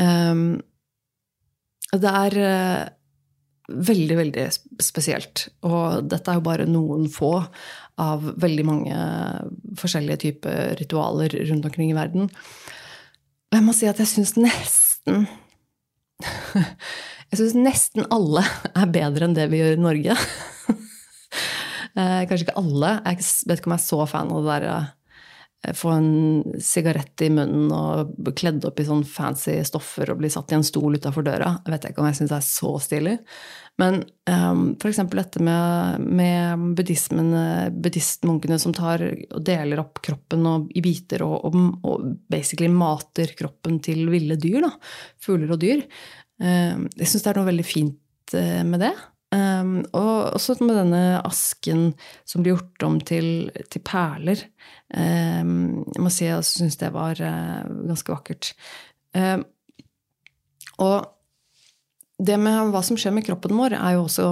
[0.00, 0.62] Um,
[1.92, 2.36] det er
[3.68, 4.46] veldig, veldig
[4.82, 5.48] spesielt.
[5.66, 7.32] Og dette er jo bare noen få
[8.02, 8.98] av veldig mange
[9.80, 12.30] forskjellige typer ritualer rundt omkring i verden.
[13.50, 15.26] Og jeg må si at jeg syns nesten
[17.26, 20.18] Jeg syns nesten alle er bedre enn det vi gjør i Norge.
[21.96, 22.90] Eh, kanskje ikke alle.
[23.06, 24.88] Jeg vet ikke om jeg er så fan av det derre eh,
[25.74, 30.52] få en sigarett i munnen og kledd opp i sånn fancy stoffer og bli satt
[30.52, 31.56] i en stol utafor døra.
[31.64, 33.14] Jeg vet ikke om jeg syns det er så stilig.
[33.80, 33.98] Men
[34.30, 35.00] um, f.eks.
[35.12, 37.32] dette med, med buddhismen,
[37.82, 43.34] buddhistmunkene som tar og deler opp kroppen og, i biter og, og, og, basically mater
[43.38, 44.72] kroppen til ville dyr, da,
[45.22, 45.84] fugler og dyr.
[46.40, 48.94] Um, jeg syns det er noe veldig fint uh, med det.
[49.34, 51.88] Um, og også med denne asken
[52.28, 54.44] som blir gjort om til, til perler.
[54.94, 58.52] Um, jeg må si jeg syns det var uh, ganske vakkert.
[59.16, 59.42] Um,
[60.84, 61.10] og
[62.22, 64.28] det med hva som skjer med kroppen vår, er jo også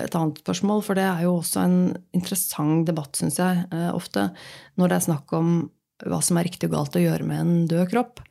[0.00, 0.80] et annet spørsmål.
[0.86, 1.78] For det er jo også en
[2.16, 4.30] interessant debatt, syns jeg, uh, ofte,
[4.80, 5.56] når det er snakk om
[6.04, 8.24] hva som er riktig og galt å gjøre med en død kropp.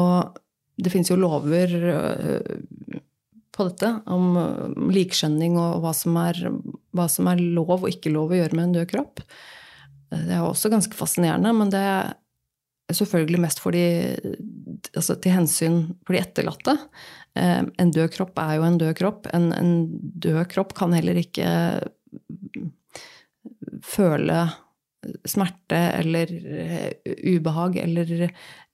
[0.00, 0.40] Og
[0.80, 3.04] det finnes jo lover uh,
[3.54, 6.38] på dette, om likskjønning og hva som, er,
[6.96, 9.22] hva som, er, lov og ikke lov å gjøre med en død kropp.
[10.10, 12.14] Det er også ganske fascinerende, men det er
[12.94, 16.74] selvfølgelig mest for altså til hensyn for de etterlatte.
[17.38, 19.28] Eh, en død kropp er jo en død kropp.
[19.34, 19.72] En, en
[20.22, 21.50] død kropp kan heller ikke
[23.86, 24.42] føle
[25.28, 26.90] smerte eller eh,
[27.34, 28.30] ubehag eller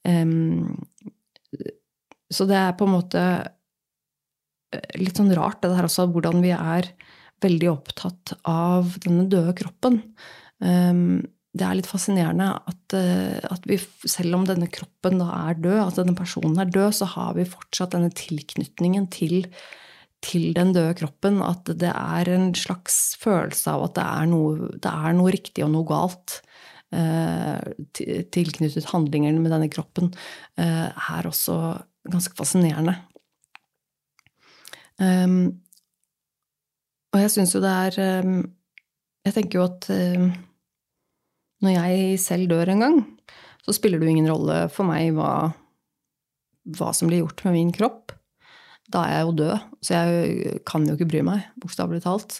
[0.08, 0.86] um,
[2.30, 3.22] Så det er på en måte
[4.98, 6.90] litt sånn rart, det der også, hvordan vi er
[7.44, 10.00] veldig opptatt av denne døde kroppen.
[10.58, 11.24] Um,
[11.56, 15.80] det er litt fascinerende at, uh, at, vi, selv om denne kroppen da er død,
[15.84, 19.50] at denne personen er død, så har vi fortsatt denne tilknytningen til,
[20.24, 21.42] til den døde kroppen.
[21.44, 25.66] At det er en slags følelse av at det er noe, det er noe riktig
[25.66, 26.40] og noe galt
[26.86, 30.12] tilknyttet handlinger med denne kroppen,
[30.56, 31.56] er også
[32.06, 32.94] ganske fascinerende.
[35.02, 35.60] Um,
[37.12, 38.38] og jeg syns jo det er um,
[39.26, 40.30] Jeg tenker jo at um,
[41.64, 42.98] når jeg selv dør en gang,
[43.64, 45.50] så spiller det jo ingen rolle for meg hva,
[46.76, 48.12] hva som blir gjort med min kropp.
[48.92, 52.36] Da er jeg jo død, så jeg kan jo ikke bry meg, bokstavelig talt.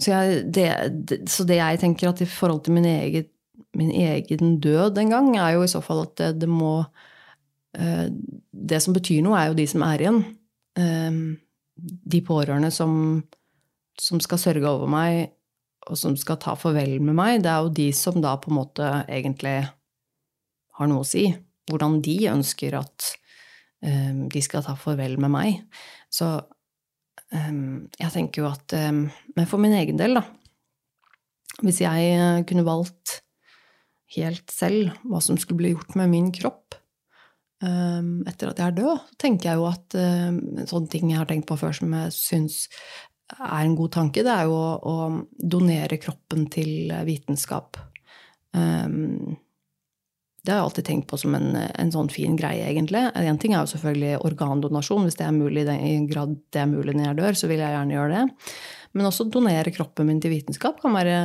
[0.00, 0.66] Så, jeg, det,
[1.08, 3.28] det, så, det, jeg tenker at i forhold til min egen,
[3.76, 6.80] min egen død en gang, er jo i så fall at det, det må
[7.76, 10.22] Det som betyr noe, er jo de som er igjen.
[10.80, 11.36] Um,
[11.76, 13.22] de pårørende som,
[14.00, 15.34] som skal sørge over meg,
[15.86, 18.58] og som skal ta farvel med meg, det er jo de som da på en
[18.58, 19.58] måte egentlig
[20.76, 21.28] har noe å si.
[21.70, 23.10] Hvordan de ønsker at
[23.84, 25.60] um, de skal ta farvel med meg.
[26.12, 28.72] Så um, jeg tenker jo at
[29.36, 30.24] Men for min egen del, da
[31.60, 33.20] Hvis jeg kunne valgt
[34.16, 36.76] helt selv hva som skulle bli gjort med min kropp
[37.62, 39.94] etter at jeg er død, så tenker jeg jo at
[40.68, 42.58] sånne ting jeg har tenkt på før som jeg syns
[43.34, 44.96] er en god tanke, det er jo å, å
[45.54, 47.78] donere kroppen til vitenskap.
[48.56, 49.36] Um,
[50.46, 53.02] det har jeg alltid tenkt på som en, en sånn fin greie, egentlig.
[53.18, 55.08] En ting er jo selvfølgelig organdonasjon.
[55.08, 57.62] Hvis det er mulig, i den grad det er mulig når jeg dør, så vil
[57.64, 58.52] jeg gjerne gjøre det.
[58.96, 61.16] Men også donere kroppen min til vitenskap kan være,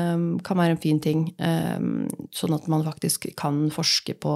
[0.48, 1.28] kan være en fin ting.
[1.38, 4.34] Um, sånn at man faktisk kan forske på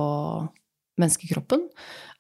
[1.02, 1.66] menneskekroppen.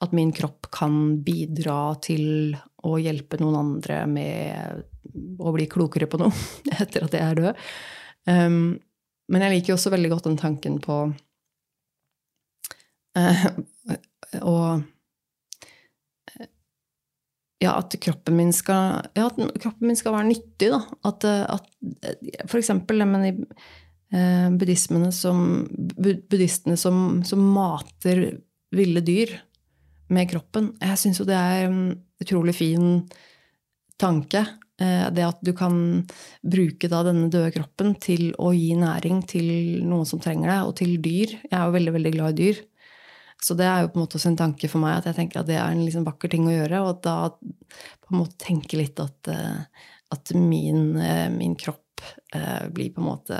[0.04, 2.56] At min kropp kan bidra til
[2.86, 6.34] å hjelpe noen andre med å bli klokere på noe
[6.82, 7.64] etter at jeg er død.
[8.26, 8.60] Um,
[9.32, 10.98] men jeg liker også veldig godt den tanken på
[13.18, 13.48] uh,
[14.42, 14.84] og,
[17.64, 20.70] ja, at kroppen min skal, ja, at kroppen min skal være nyttig.
[20.74, 20.82] Da.
[21.08, 23.34] At, at for eksempel men i
[24.16, 28.26] eh, buddhismene som, buddhistene som, som, mater
[28.78, 29.34] ville dyr
[30.14, 30.74] med kroppen.
[30.82, 31.82] Jeg syns jo det er en
[32.22, 33.02] utrolig fin
[34.02, 34.44] tanke.
[34.82, 36.04] Eh, det at du kan
[36.44, 39.48] bruke denne døde kroppen til å gi næring til
[39.88, 41.38] noen som trenger det, og til dyr.
[41.46, 42.64] Jeg er jo veldig, veldig glad i dyr.
[43.46, 45.42] Så det er jo på en måte også en tanke for meg at jeg tenker
[45.42, 46.82] at det er en liksom vakker ting å gjøre.
[46.88, 51.82] Og da på en måte tenke litt at, eh, at min, eh, min, kropp
[52.76, 53.38] blir på en måte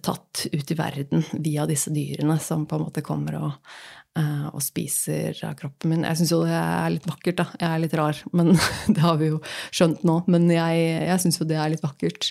[0.00, 3.72] tatt ut i verden via disse dyrene som på en måte kommer og,
[4.14, 6.04] og spiser av kroppen min.
[6.06, 7.46] Jeg syns jo det er litt vakkert, da.
[7.58, 8.52] Jeg er litt rar, men
[8.94, 9.40] det har vi jo
[9.74, 10.20] skjønt nå.
[10.30, 12.28] Men jeg, jeg syns jo det er litt vakkert.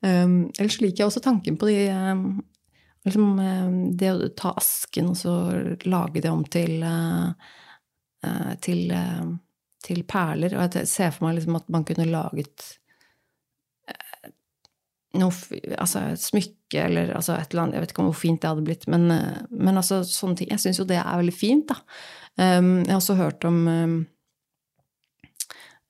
[0.00, 2.22] Um, ellers liker jeg også tanken på de um,
[3.02, 5.34] liksom, um, Det å ta asken og så
[5.90, 7.32] lage det om til uh,
[8.24, 9.32] uh, til, uh,
[9.84, 10.54] til, perler.
[10.56, 12.76] Og jeg ser for meg liksom at man kunne laget
[15.16, 17.78] noe, altså et smykke eller altså et eller annet.
[17.78, 20.52] Jeg vet ikke om hvor fint det hadde blitt, men, eh, men altså sånne ting.
[20.52, 21.80] Jeg syns jo det er veldig fint, da.
[22.38, 23.94] Um, jeg har også hørt om um,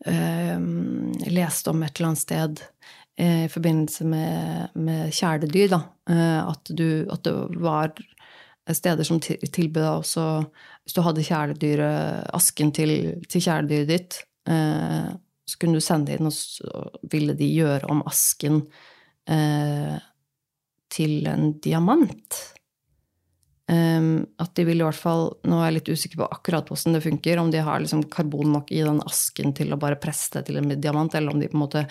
[0.08, 2.62] um, Leste om et eller annet sted
[3.20, 7.92] uh, i forbindelse med, med kjæledyr, da, uh, at, du, at, det var
[8.72, 10.24] steder som tilbød deg også
[10.84, 12.94] Hvis du hadde kjæledyret, asken til,
[13.28, 15.10] til kjæledyret ditt, uh,
[15.48, 18.62] så kunne du sende inn, og så ville de gjøre om asken
[19.28, 19.98] eh,
[20.92, 22.44] til en diamant.
[23.68, 26.94] Um, at de vil i hvert fall Nå er jeg litt usikker på akkurat hvordan
[26.96, 27.40] det funker.
[27.42, 30.56] Om de har liksom karbon nok i den asken til å bare presse det til
[30.56, 31.82] en diamant, eller om de på en måte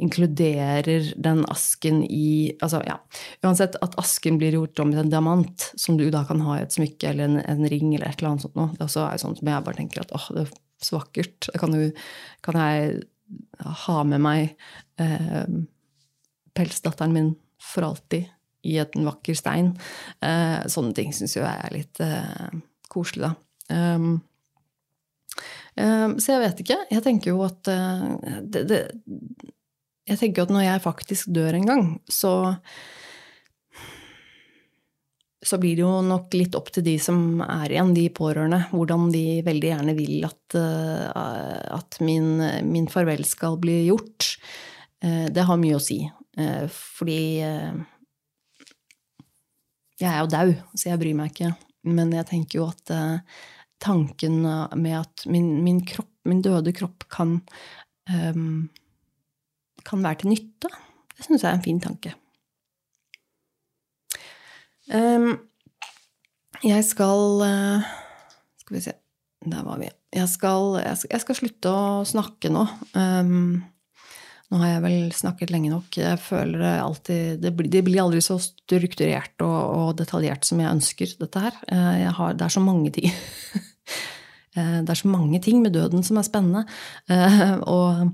[0.00, 2.96] inkluderer den asken i altså ja,
[3.44, 6.64] Uansett, at asken blir gjort om til en diamant, som du da kan ha i
[6.64, 8.72] et smykke eller en, en ring eller et eller annet sånt noe.
[8.78, 11.50] Det også er sånn som jeg bare tenker at åh, det er så vakkert.
[11.52, 11.90] Det kan, jo,
[12.46, 13.02] kan jeg
[13.84, 14.54] ha med meg
[15.02, 15.58] eh,
[16.58, 17.30] pelsdatteren min
[17.62, 18.26] for alltid
[18.62, 19.72] i en vakker stein.
[20.24, 22.48] Eh, sånne ting syns jo jeg er litt eh,
[22.90, 23.34] koselig, da.
[23.68, 24.14] Um,
[25.76, 26.78] um, så jeg vet ikke.
[26.90, 28.78] Jeg tenker jo at uh, det, det,
[30.08, 32.54] Jeg tenker at når jeg faktisk dør en gang, så
[35.48, 39.06] så blir det jo nok litt opp til de som er igjen, de pårørende, hvordan
[39.14, 44.32] de veldig gjerne vil at, at min, min farvel skal bli gjort.
[44.98, 46.00] Det har mye å si.
[46.38, 47.78] Eh, fordi eh,
[49.98, 51.52] jeg er jo dau, så jeg bryr meg ikke.
[51.88, 53.40] Men jeg tenker jo at eh,
[53.82, 57.38] tanken med at min, min kropp, min døde kropp, kan,
[58.10, 58.66] um,
[59.86, 60.70] kan være til nytte,
[61.14, 62.12] det syns jeg er en fin tanke.
[64.88, 65.38] Um,
[66.64, 67.42] jeg skal
[68.62, 68.92] Skal vi se
[69.44, 69.90] Der var vi.
[70.12, 72.64] Jeg skal, jeg skal, jeg skal slutte å snakke nå.
[72.96, 73.62] Um,
[74.48, 75.92] Nå har jeg vel snakket lenge nok.
[76.00, 80.62] Jeg føler det alltid Det blir, det blir aldri så strukturert og, og, detaljert som
[80.62, 81.58] jeg ønsker, dette her.
[82.16, 83.12] Har, det er så mange ting.
[84.56, 86.64] det er så mange ting med døden som er spennende.
[87.68, 88.08] Og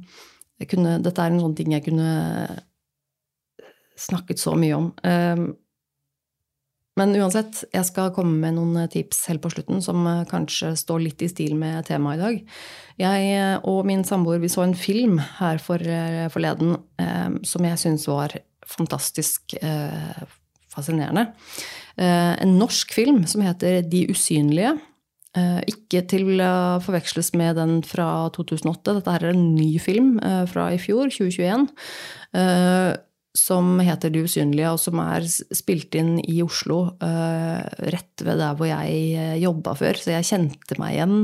[0.70, 2.10] kunne, dette er en sånn ting jeg kunne
[4.00, 4.90] snakket så mye om.
[6.98, 11.02] Men uansett, jeg skal komme med noen tips helt på slutten som eh, kanskje står
[11.02, 12.56] litt i stil med temaet i dag.
[13.02, 17.66] Jeg eh, og min samboer vi så en film her for, eh, forleden eh, som
[17.66, 18.36] jeg syns var
[18.70, 20.22] fantastisk eh,
[20.74, 21.32] fascinerende.
[21.98, 24.76] Eh, en norsk film som heter De usynlige.
[25.66, 28.92] Ikke til å forveksles med den fra 2008.
[29.00, 30.12] Dette er en ny film
[30.46, 31.64] fra i fjor, 2021
[33.34, 38.54] som heter De usynlige, og som er spilt inn i Oslo, uh, rett ved der
[38.54, 39.98] hvor jeg eh, jobba før.
[39.98, 41.16] Så jeg kjente meg igjen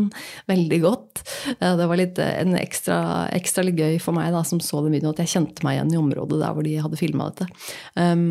[0.50, 1.22] veldig godt.
[1.60, 2.98] Uh, det var litt, en ekstra,
[3.36, 5.94] ekstra litt gøy for meg da, som så den videoen, at jeg kjente meg igjen
[5.94, 7.48] i området der hvor de hadde filma dette.
[7.94, 8.26] Um,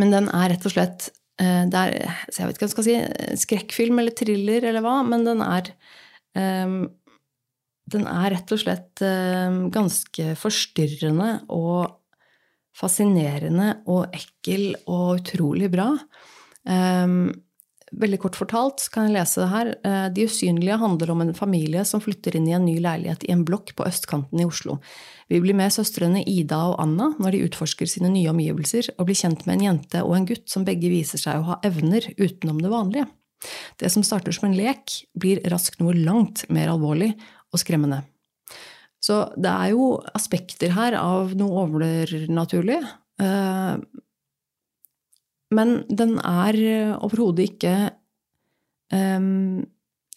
[0.00, 1.94] men den er rett og slett det er,
[2.28, 2.96] jeg vet ikke hva jeg skal si,
[3.40, 5.70] skrekkfilm eller thriller eller hva, men den er
[6.36, 6.82] um,
[7.90, 9.00] den er rett og slett
[9.72, 11.99] ganske forstyrrende og
[12.80, 15.92] fascinerende og ekkel og utrolig bra.
[16.64, 17.30] Um,
[17.90, 19.70] veldig kort fortalt kan jeg lese det her.
[19.84, 23.32] Uh, De usynlige handler om en familie som flytter inn i en ny leilighet i
[23.34, 24.78] en blokk på østkanten i Oslo.
[25.30, 29.18] Vi blir med søstrene Ida og Anna når de utforsker sine nye omgivelser og blir
[29.20, 32.62] kjent med en jente og en gutt som begge viser seg å ha evner utenom
[32.62, 33.10] det vanlige.
[33.80, 37.14] Det som starter som en lek, blir raskt noe langt mer alvorlig
[37.50, 38.02] og skremmende.
[39.00, 42.78] Så det er jo aspekter her av noe overnaturlig.
[43.22, 43.74] Eh,
[45.56, 46.58] men den er
[47.02, 47.74] overhodet ikke
[48.94, 49.64] um,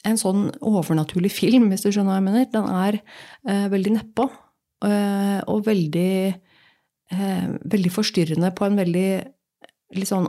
[0.05, 2.49] en sånn overnaturlig film, hvis du skjønner hva jeg mener.
[2.53, 2.99] Den er
[3.49, 4.29] uh, veldig nedpå.
[4.84, 6.34] Og veldig,
[7.71, 9.05] veldig forstyrrende på en veldig
[9.95, 10.25] litt sånn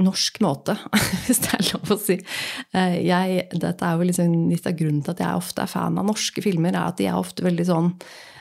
[0.00, 0.76] norsk måte,
[1.26, 2.18] hvis det er lov å si.
[2.74, 5.98] Eh, jeg, dette er jo liksom litt av grunnen til at jeg ofte er fan
[6.00, 7.92] av norske filmer, er at de er ofte veldig sånn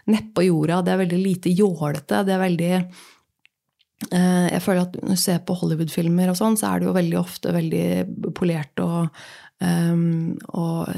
[0.10, 0.82] nedpå jorda.
[0.84, 2.24] Det er veldig lite jålete.
[2.26, 6.72] Det er veldig eh, Jeg føler at når du ser på Hollywood-filmer og sånn, så
[6.72, 7.88] er det jo veldig ofte veldig
[8.36, 9.24] polert og,
[9.62, 10.90] um, og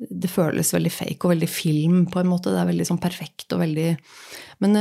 [0.00, 2.52] det føles veldig fake og veldig film, på en måte.
[2.52, 3.90] Det er veldig sånn perfekt og veldig
[4.64, 4.76] Men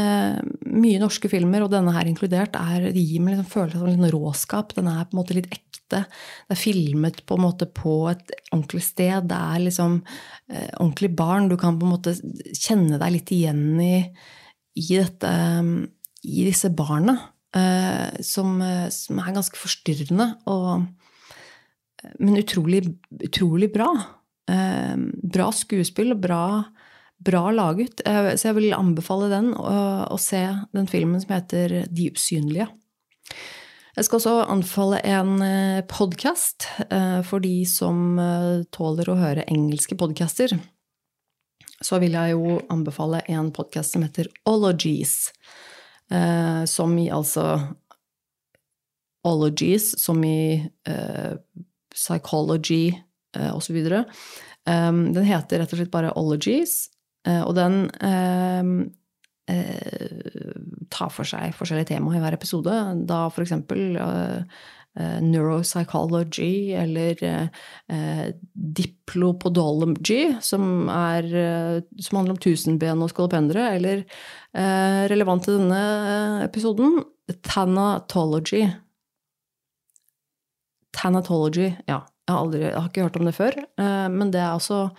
[0.70, 4.76] mye norske filmer, og denne her inkludert, er, gir meg liksom følelse av litt råskap.
[4.78, 6.04] Den er på en måte litt ekte.
[6.06, 9.30] Det er filmet på en måte på et ordentlig sted.
[9.32, 9.98] Det er liksom
[10.52, 11.50] eh, ordentlig barn.
[11.50, 12.16] Du kan på en måte
[12.54, 13.96] kjenne deg litt igjen i,
[14.78, 15.34] i dette
[16.30, 17.18] I disse barna.
[17.58, 18.60] Eh, som,
[18.94, 20.30] som, er ganske forstyrrende.
[20.54, 20.86] Og,
[22.22, 22.84] men utrolig,
[23.26, 23.90] utrolig bra.
[24.50, 24.98] Eh,
[25.30, 26.44] bra skuespill og bra,
[27.20, 28.02] bra laget.
[28.08, 30.44] Eh, så jeg vil anbefale den, å se
[30.76, 32.70] den filmen som heter De usynlige.
[33.98, 38.20] Jeg skal også anbefale en eh, podkast eh, for de som
[38.72, 40.54] tåler å høre engelske podcaster.
[41.84, 45.32] Så vil jeg jo anbefale en podkast som heter Ologies.
[46.10, 47.44] Som i altså
[49.30, 50.58] Ologies, som i
[51.94, 52.98] psychology
[53.36, 53.78] Eh, osv.
[54.66, 58.74] Den heter rett og slett bare Ologies, eh, og den um,
[60.94, 62.74] tar for seg forskjellige temaer i hver episode.
[63.10, 64.62] Da eksempel uh,
[65.26, 68.28] neuropsychology eller uh,
[68.80, 71.28] diplopodology, som, er,
[72.00, 74.06] som handler om tusenben og skolopendere, eller
[75.10, 77.02] relevant til denne episoden,
[77.46, 78.64] thanatology.
[80.96, 82.02] Thanatology, ja.
[82.30, 84.84] Jeg har, aldri, jeg har ikke hørt om det før, eh, men det er altså
[84.86, 84.92] eh,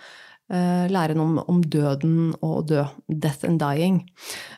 [0.51, 2.83] læren om, om, døden og dø.
[3.07, 4.01] Death and dying.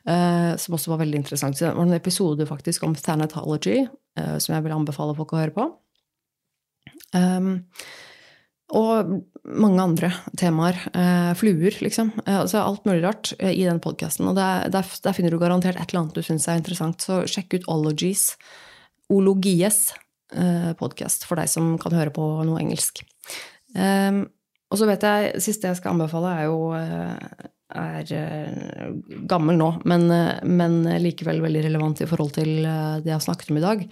[0.10, 1.60] Eh, som også var veldig interessant.
[1.60, 3.84] Det var en episode faktisk om thanatology
[4.14, 5.64] som jeg vil anbefale folk å høre på.
[8.78, 9.14] Og
[9.44, 10.78] mange andre temaer.
[11.40, 12.12] fluer, liksom.
[12.30, 14.30] altså alt mulig rart i den podkasten.
[14.30, 17.02] Og der, der, der, finner du garantert et eller annet du syns er interessant.
[17.02, 18.36] Så sjekk ut Ologies.
[19.10, 19.88] Ologies
[20.34, 23.04] Eh, podkast for deg som kan høre på noe engelsk.
[24.74, 28.90] Og så vet jeg, siste jeg skal anbefale, er jo eh, er uh,
[29.30, 30.06] gammel nå, men,
[30.46, 33.86] men, likevel veldig relevant i forhold til det jeg har snakket om i dag.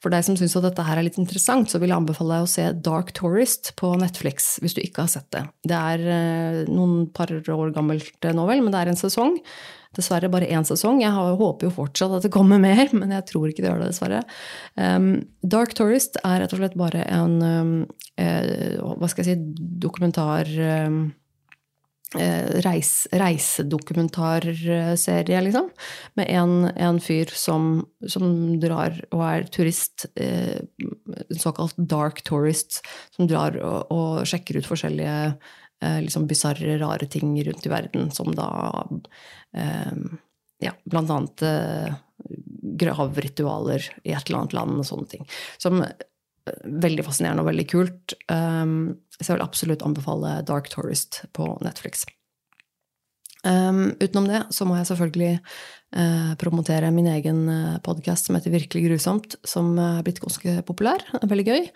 [0.00, 2.46] For deg som syns at dette her er litt interessant, så vil jeg anbefale deg
[2.46, 5.42] å se Dark Tourist på Netflix, hvis du ikke har sett det.
[5.68, 9.36] Det er noen par år gammelt nå vel, men det er en sesong
[9.98, 11.00] Dessverre bare én sesong.
[11.02, 13.90] Jeg håper jo fortsatt at det kommer mer, men jeg tror ikke det gjør det,
[13.90, 14.20] dessverre.
[14.78, 15.08] Um,
[15.42, 17.72] Dark Tourist er rett og slett bare en um,
[18.20, 20.46] eh, hva skal jeg si, dokumentar
[20.86, 21.08] um,
[22.66, 25.68] reis, reisedokumentarserie, liksom.
[26.18, 32.82] Med en, en fyr som, som, drar og er turist, en såkalt dark tourist,
[33.14, 35.38] som drar og, og sjekker ut forskjellige
[35.80, 38.48] liksom bisarre, rare ting rundt i verden, som da
[40.60, 41.44] ja, blant annet
[42.82, 45.24] gravritualer i et eller annet land og sånne ting.
[45.56, 45.80] Som
[46.64, 48.14] veldig fascinerende og veldig kult.
[48.30, 52.06] Um, så jeg vil absolutt anbefale Dark Tourist på Netflix.
[53.44, 55.34] Um, utenom det så må jeg selvfølgelig
[56.38, 61.02] promotere min egen eh, podkast som heter Virkelig grusomt, som er blitt ganske populær.
[61.22, 61.68] Veldig gøy.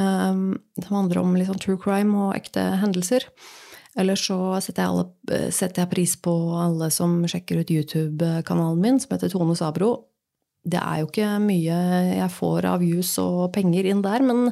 [0.00, 3.28] Um, som handler om litt sånn true crime og ekte hendelser.
[3.98, 9.00] Ellers så setter jeg, alle, setter jeg pris på alle som sjekker ut YouTube-kanalen min,
[9.02, 9.96] som heter Tone Sabro
[10.68, 11.80] det er jo ikke mye
[12.18, 14.50] jeg får av views og penger inn der, men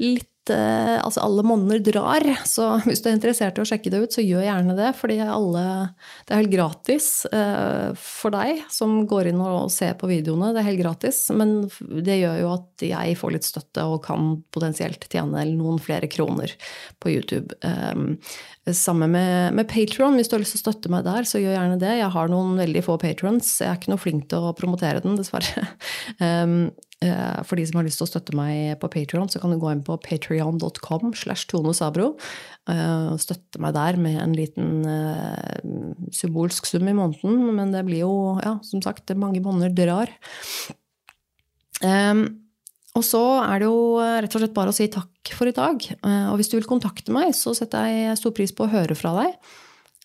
[0.00, 4.02] litt eh, Altså, alle monner drar, så hvis du er interessert i å sjekke det
[4.04, 4.92] ut, så gjør gjerne det.
[4.98, 10.52] Fordi Det er helt gratis eh, for deg som går inn og ser på videoene.
[10.54, 14.36] Det er helt gratis, men det gjør jo at jeg får litt støtte og kan
[14.54, 16.54] potensielt tjene noen flere kroner
[17.00, 17.56] på YouTube.
[18.68, 20.18] Sammen med, med Patron.
[20.18, 21.94] Hvis du har lyst til å støtte meg der, så gjør gjerne det.
[21.96, 23.48] Jeg har noen veldig få patrons.
[23.62, 25.66] Jeg er ikke noe flink til å promotere den, dessverre.
[26.20, 26.72] Um,
[27.48, 29.70] for de som har lyst til å støtte meg på Patron, så kan du gå
[29.72, 32.10] inn på patrion.com slash tonosabro
[32.68, 37.40] uh, og støtte meg der med en liten uh, symbolsk sum i måneden.
[37.56, 38.12] Men det blir jo,
[38.44, 40.12] ja, som sagt, mange måneder drar.
[41.80, 42.26] Um,
[43.00, 45.56] og så er det jo eh, rett og slett bare å si takk for i
[45.56, 45.80] dag.
[45.80, 48.96] Eh, og hvis du vil kontakte meg, så setter jeg stor pris på å høre
[48.98, 49.36] fra deg.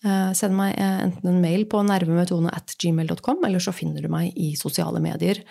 [0.06, 4.32] Eh, send meg enten en mail på nervemetone at gmail.com, eller så finner du meg
[4.32, 5.42] i sosiale medier.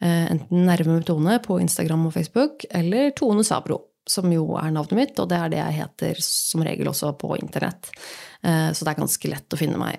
[0.00, 5.28] Enten nervemetone på Instagram og Facebook, eller Tone Sabro, som jo er navnet mitt, og
[5.28, 7.90] det er det jeg heter som regel også på internett.
[8.40, 9.98] Så det er ganske lett å finne meg.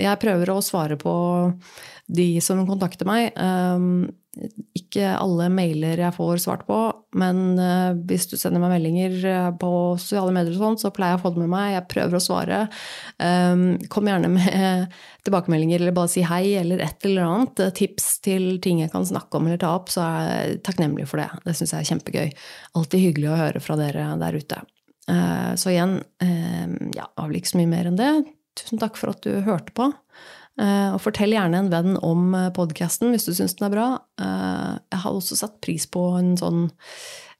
[0.00, 1.12] Jeg prøver å svare på
[2.08, 3.34] de som kontakter meg
[4.76, 6.76] ikke alle mailer jeg får svart på,
[7.18, 9.70] men uh, hvis du sender meg meldinger eh, på
[10.00, 11.72] sosiale medier, og sånt, så pleier jeg å få det med meg.
[11.72, 12.60] Jeg prøver å svare.
[13.16, 14.92] Um, kom gjerne med
[15.26, 17.66] tilbakemeldinger, eller bare si hei, eller et eller annet.
[17.78, 21.22] Tips til ting jeg kan snakke om eller ta opp, så er jeg takknemlig for
[21.22, 21.30] det.
[21.46, 22.32] Det syns jeg er kjempegøy.
[22.76, 24.64] Alltid hyggelig å høre fra dere der ute.
[25.10, 28.10] Uh, så igjen, uh, ja, det vel ikke så mye mer enn det.
[28.56, 29.90] Tusen takk for at du hørte på.
[30.56, 33.88] Eh, og fortell gjerne en venn om eh, podkasten hvis du syns den er bra.
[34.16, 36.68] Eh, jeg har også satt pris på en sånn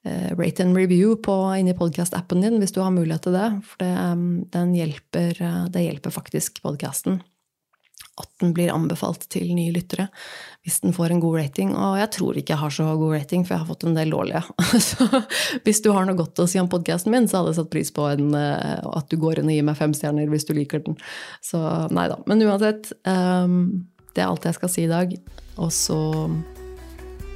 [0.06, 3.48] rate and review på, inni podkast-appen din hvis du har mulighet til det.
[3.66, 5.40] For det, hjelper,
[5.74, 7.18] det hjelper faktisk podkasten
[8.16, 10.08] at den blir anbefalt til nye lyttere
[10.66, 11.74] hvis den får en god rating.
[11.78, 14.10] Og jeg tror ikke jeg har så god rating, for jeg har fått en del
[14.10, 14.42] dårlige.
[14.88, 15.06] Så
[15.62, 17.92] hvis du har noe godt å si om podkasten min, så hadde jeg satt pris
[17.94, 20.82] på en, eh, at du går inn og gir meg fem stjerner hvis du liker
[20.82, 20.98] den.
[21.38, 21.60] Så
[21.94, 22.18] nei da.
[22.26, 25.14] Men uansett, um, det er alt jeg skal si i dag.
[25.62, 26.00] Og så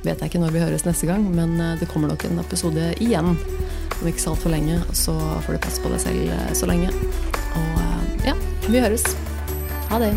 [0.03, 2.93] vet jeg ikke når vi høres neste gang, men eh, det kommer nok en episode
[2.99, 4.81] igjen om ikke så altfor lenge.
[4.91, 5.15] Så
[5.47, 6.91] får du passe på deg selv eh, så lenge.
[7.61, 8.35] Og ja,
[8.67, 9.07] vi høres.
[9.91, 10.17] Ha det.